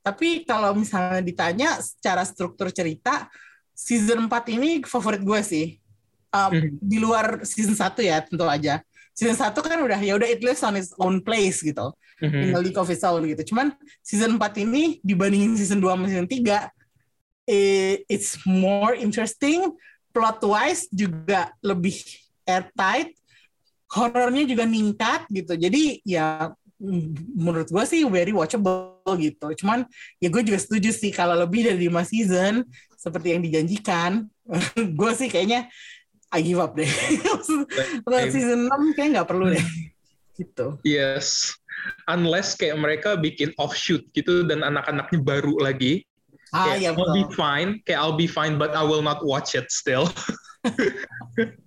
Tapi 0.00 0.48
kalau 0.48 0.72
misalnya 0.72 1.20
ditanya 1.20 1.76
secara 1.84 2.24
struktur 2.24 2.72
cerita 2.72 3.28
season 3.76 4.32
4 4.32 4.56
ini 4.56 4.80
favorit 4.88 5.20
gue 5.20 5.40
sih 5.44 5.76
Um, 6.34 6.50
Mhm. 6.52 6.68
di 6.82 6.98
luar 6.98 7.46
season 7.46 7.74
1 7.78 8.02
ya 8.02 8.20
tentu 8.20 8.44
aja 8.44 8.82
season 9.16 9.38
1 9.38 9.62
kan 9.64 9.78
udah 9.80 9.96
ya 10.02 10.12
udah 10.18 10.28
it 10.28 10.44
lives 10.44 10.60
on 10.60 10.76
its 10.76 10.92
own 11.00 11.22
place 11.24 11.64
gitu 11.64 11.94
in 12.20 12.28
Mhm. 12.28 12.52
the 12.52 12.60
league 12.60 12.76
of 12.80 12.88
its 12.92 13.00
own 13.06 13.24
gitu. 13.24 13.54
Cuman 13.54 13.72
season 14.04 14.36
4 14.36 14.52
ini 14.60 15.00
dibandingin 15.00 15.56
season 15.56 15.80
2 15.80 15.96
sama 15.96 16.04
season 16.10 16.28
3 16.28 16.68
eh, 17.46 18.02
it's 18.10 18.36
more 18.44 18.92
interesting, 18.92 19.70
plot 20.10 20.42
wise 20.42 20.90
juga 20.90 21.54
lebih 21.62 21.94
airtight, 22.44 23.14
horornya 23.94 24.44
juga 24.44 24.66
meningkat 24.66 25.30
gitu. 25.30 25.54
Jadi 25.54 26.02
ya 26.02 26.50
menurut 27.32 27.70
gue 27.72 27.84
sih 27.88 28.04
very 28.04 28.34
watchable 28.36 29.00
gitu. 29.16 29.48
Cuman 29.64 29.86
ya 30.20 30.28
gue 30.28 30.42
juga 30.44 30.58
setuju 30.60 30.92
sih 30.92 31.08
kalau 31.14 31.32
lebih 31.38 31.64
dari 31.70 31.88
5 31.88 32.04
season 32.04 32.66
seperti 32.98 33.32
yang 33.32 33.42
dijanjikan, 33.46 34.26
gue 34.98 35.12
sih 35.16 35.30
kayaknya 35.30 35.70
I 36.36 36.44
give 36.44 36.60
up 36.60 36.76
deh. 36.76 36.88
Same. 37.48 38.28
season 38.28 38.68
6 38.68 38.96
kayak 38.96 39.08
nggak 39.16 39.28
perlu 39.28 39.56
deh. 39.56 39.64
gitu. 40.38 40.76
Yes. 40.84 41.56
Unless 42.04 42.60
kayak 42.60 42.76
mereka 42.76 43.16
bikin 43.16 43.56
offshoot 43.56 44.04
gitu 44.12 44.44
dan 44.44 44.60
anak-anaknya 44.60 45.20
baru 45.24 45.56
lagi. 45.56 46.04
Ah 46.52 46.76
Kayak, 46.76 46.78
ya 46.78 46.90
I'll 46.92 47.16
be 47.16 47.26
fine. 47.32 47.70
Kayak 47.88 48.00
I'll 48.04 48.18
be 48.20 48.28
fine, 48.28 48.60
but 48.60 48.76
I 48.76 48.84
will 48.84 49.02
not 49.02 49.24
watch 49.24 49.56
it 49.56 49.72
still. 49.72 50.12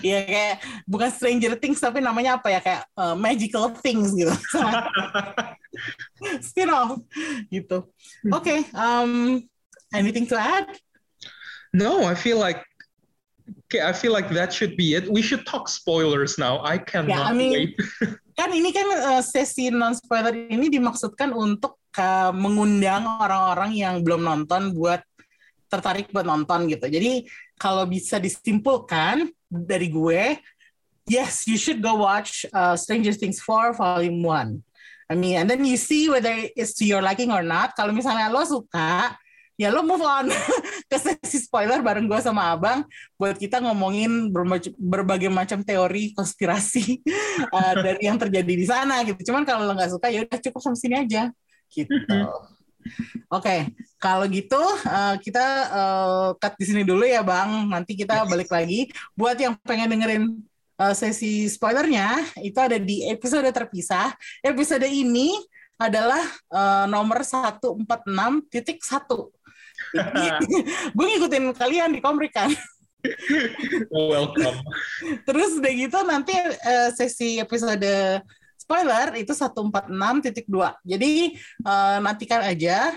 Iya 0.00 0.24
kayak 0.24 0.56
bukan 0.88 1.12
Stranger 1.12 1.52
Things 1.60 1.76
tapi 1.76 2.00
namanya 2.00 2.40
apa 2.40 2.48
ya 2.48 2.60
kayak 2.64 2.82
uh, 2.96 3.12
Magical 3.12 3.76
Things 3.84 4.16
gitu. 4.16 4.32
spin 6.40 6.72
off 6.72 6.96
gitu. 7.52 7.84
Oke, 8.32 8.42
okay, 8.42 8.60
um, 8.72 9.44
anything 9.92 10.24
to 10.24 10.40
add? 10.40 10.72
No, 11.72 12.04
I 12.04 12.16
feel 12.16 12.40
like 12.40 12.64
okay, 13.66 13.80
I 13.82 13.92
feel 13.92 14.12
like 14.12 14.28
that 14.30 14.52
should 14.52 14.76
be 14.76 14.94
it. 14.94 15.10
We 15.10 15.22
should 15.22 15.46
talk 15.46 15.68
spoilers 15.68 16.38
now. 16.38 16.60
I 16.64 16.78
cannot 16.78 17.08
yeah, 17.08 17.24
I 17.24 17.32
mean, 17.32 17.52
wait. 17.52 17.72
kan 18.38 18.50
ini 18.52 18.72
kan 18.72 18.86
uh, 18.88 19.22
sesi 19.22 19.68
non 19.68 19.92
spoiler 19.94 20.32
ini 20.32 20.72
dimaksudkan 20.72 21.32
untuk 21.36 21.80
uh, 21.96 22.32
mengundang 22.32 23.04
orang-orang 23.04 23.76
yang 23.76 23.94
belum 24.00 24.24
nonton 24.24 24.72
buat 24.72 25.04
tertarik 25.72 26.12
buat 26.12 26.28
nonton 26.28 26.68
gitu. 26.68 26.84
Jadi 26.88 27.24
kalau 27.56 27.88
bisa 27.88 28.20
disimpulkan 28.20 29.32
dari 29.48 29.88
gue, 29.88 30.36
yes, 31.08 31.48
you 31.48 31.56
should 31.56 31.80
go 31.80 32.04
watch 32.04 32.44
uh, 32.52 32.76
Stranger 32.76 33.16
Things 33.16 33.40
4 33.40 33.72
Volume 33.76 34.20
1. 34.20 34.60
I 35.12 35.14
mean, 35.16 35.36
and 35.36 35.48
then 35.48 35.64
you 35.64 35.76
see 35.76 36.08
whether 36.08 36.32
it's 36.56 36.72
to 36.80 36.84
your 36.88 37.04
liking 37.04 37.32
or 37.32 37.44
not. 37.44 37.76
Kalau 37.76 37.92
misalnya 37.92 38.32
lo 38.32 38.44
suka, 38.48 39.12
ya 39.60 39.68
lo 39.68 39.84
move 39.84 40.02
on 40.02 40.32
ke 40.90 40.96
sesi 40.96 41.44
spoiler 41.44 41.84
bareng 41.84 42.08
gue 42.08 42.20
sama 42.24 42.56
abang 42.56 42.82
buat 43.20 43.36
kita 43.36 43.60
ngomongin 43.60 44.32
berbagai 44.80 45.28
macam 45.28 45.60
teori 45.60 46.16
konspirasi 46.16 47.04
uh, 47.52 47.74
dari 47.84 48.08
yang 48.08 48.16
terjadi 48.16 48.52
di 48.52 48.66
sana 48.66 49.04
gitu. 49.04 49.32
Cuman 49.32 49.44
kalau 49.44 49.68
lo 49.68 49.72
nggak 49.76 49.92
suka 49.92 50.08
ya 50.08 50.24
udah 50.24 50.38
cukup 50.40 50.60
sampai 50.60 50.80
sini 50.80 50.96
aja 50.98 51.22
gitu. 51.72 51.94
Oke, 53.30 53.30
okay. 53.30 53.60
kalau 54.02 54.26
gitu 54.26 54.58
uh, 54.90 55.14
kita 55.22 55.46
uh, 55.70 56.28
cut 56.36 56.58
di 56.58 56.66
sini 56.66 56.82
dulu 56.82 57.06
ya 57.06 57.22
Bang. 57.22 57.70
Nanti 57.70 57.94
kita 57.94 58.26
balik 58.26 58.50
lagi. 58.50 58.90
Buat 59.14 59.38
yang 59.38 59.54
pengen 59.62 59.94
dengerin 59.94 60.24
uh, 60.82 60.90
sesi 60.90 61.46
spoilernya, 61.46 62.18
itu 62.42 62.58
ada 62.58 62.82
di 62.82 63.06
episode 63.06 63.46
terpisah. 63.54 64.10
Episode 64.42 64.90
ini 64.90 65.30
adalah 65.78 66.26
uh, 66.50 66.90
nomor 66.90 67.22
146.1. 67.22 68.42
Gue 70.96 71.06
ngikutin 71.06 71.44
kalian 71.56 71.90
di 71.96 72.00
Komrik 72.00 72.32
kan. 72.32 72.50
Welcome. 73.90 74.62
Terus 75.26 75.58
udah 75.58 75.72
gitu 75.74 75.98
nanti 76.06 76.34
uh, 76.38 76.90
sesi 76.94 77.42
episode 77.42 78.22
spoiler 78.54 79.18
itu 79.18 79.34
146.2. 79.34 80.46
Jadi 80.86 81.34
uh, 81.66 81.98
nantikan 81.98 82.46
aja. 82.46 82.94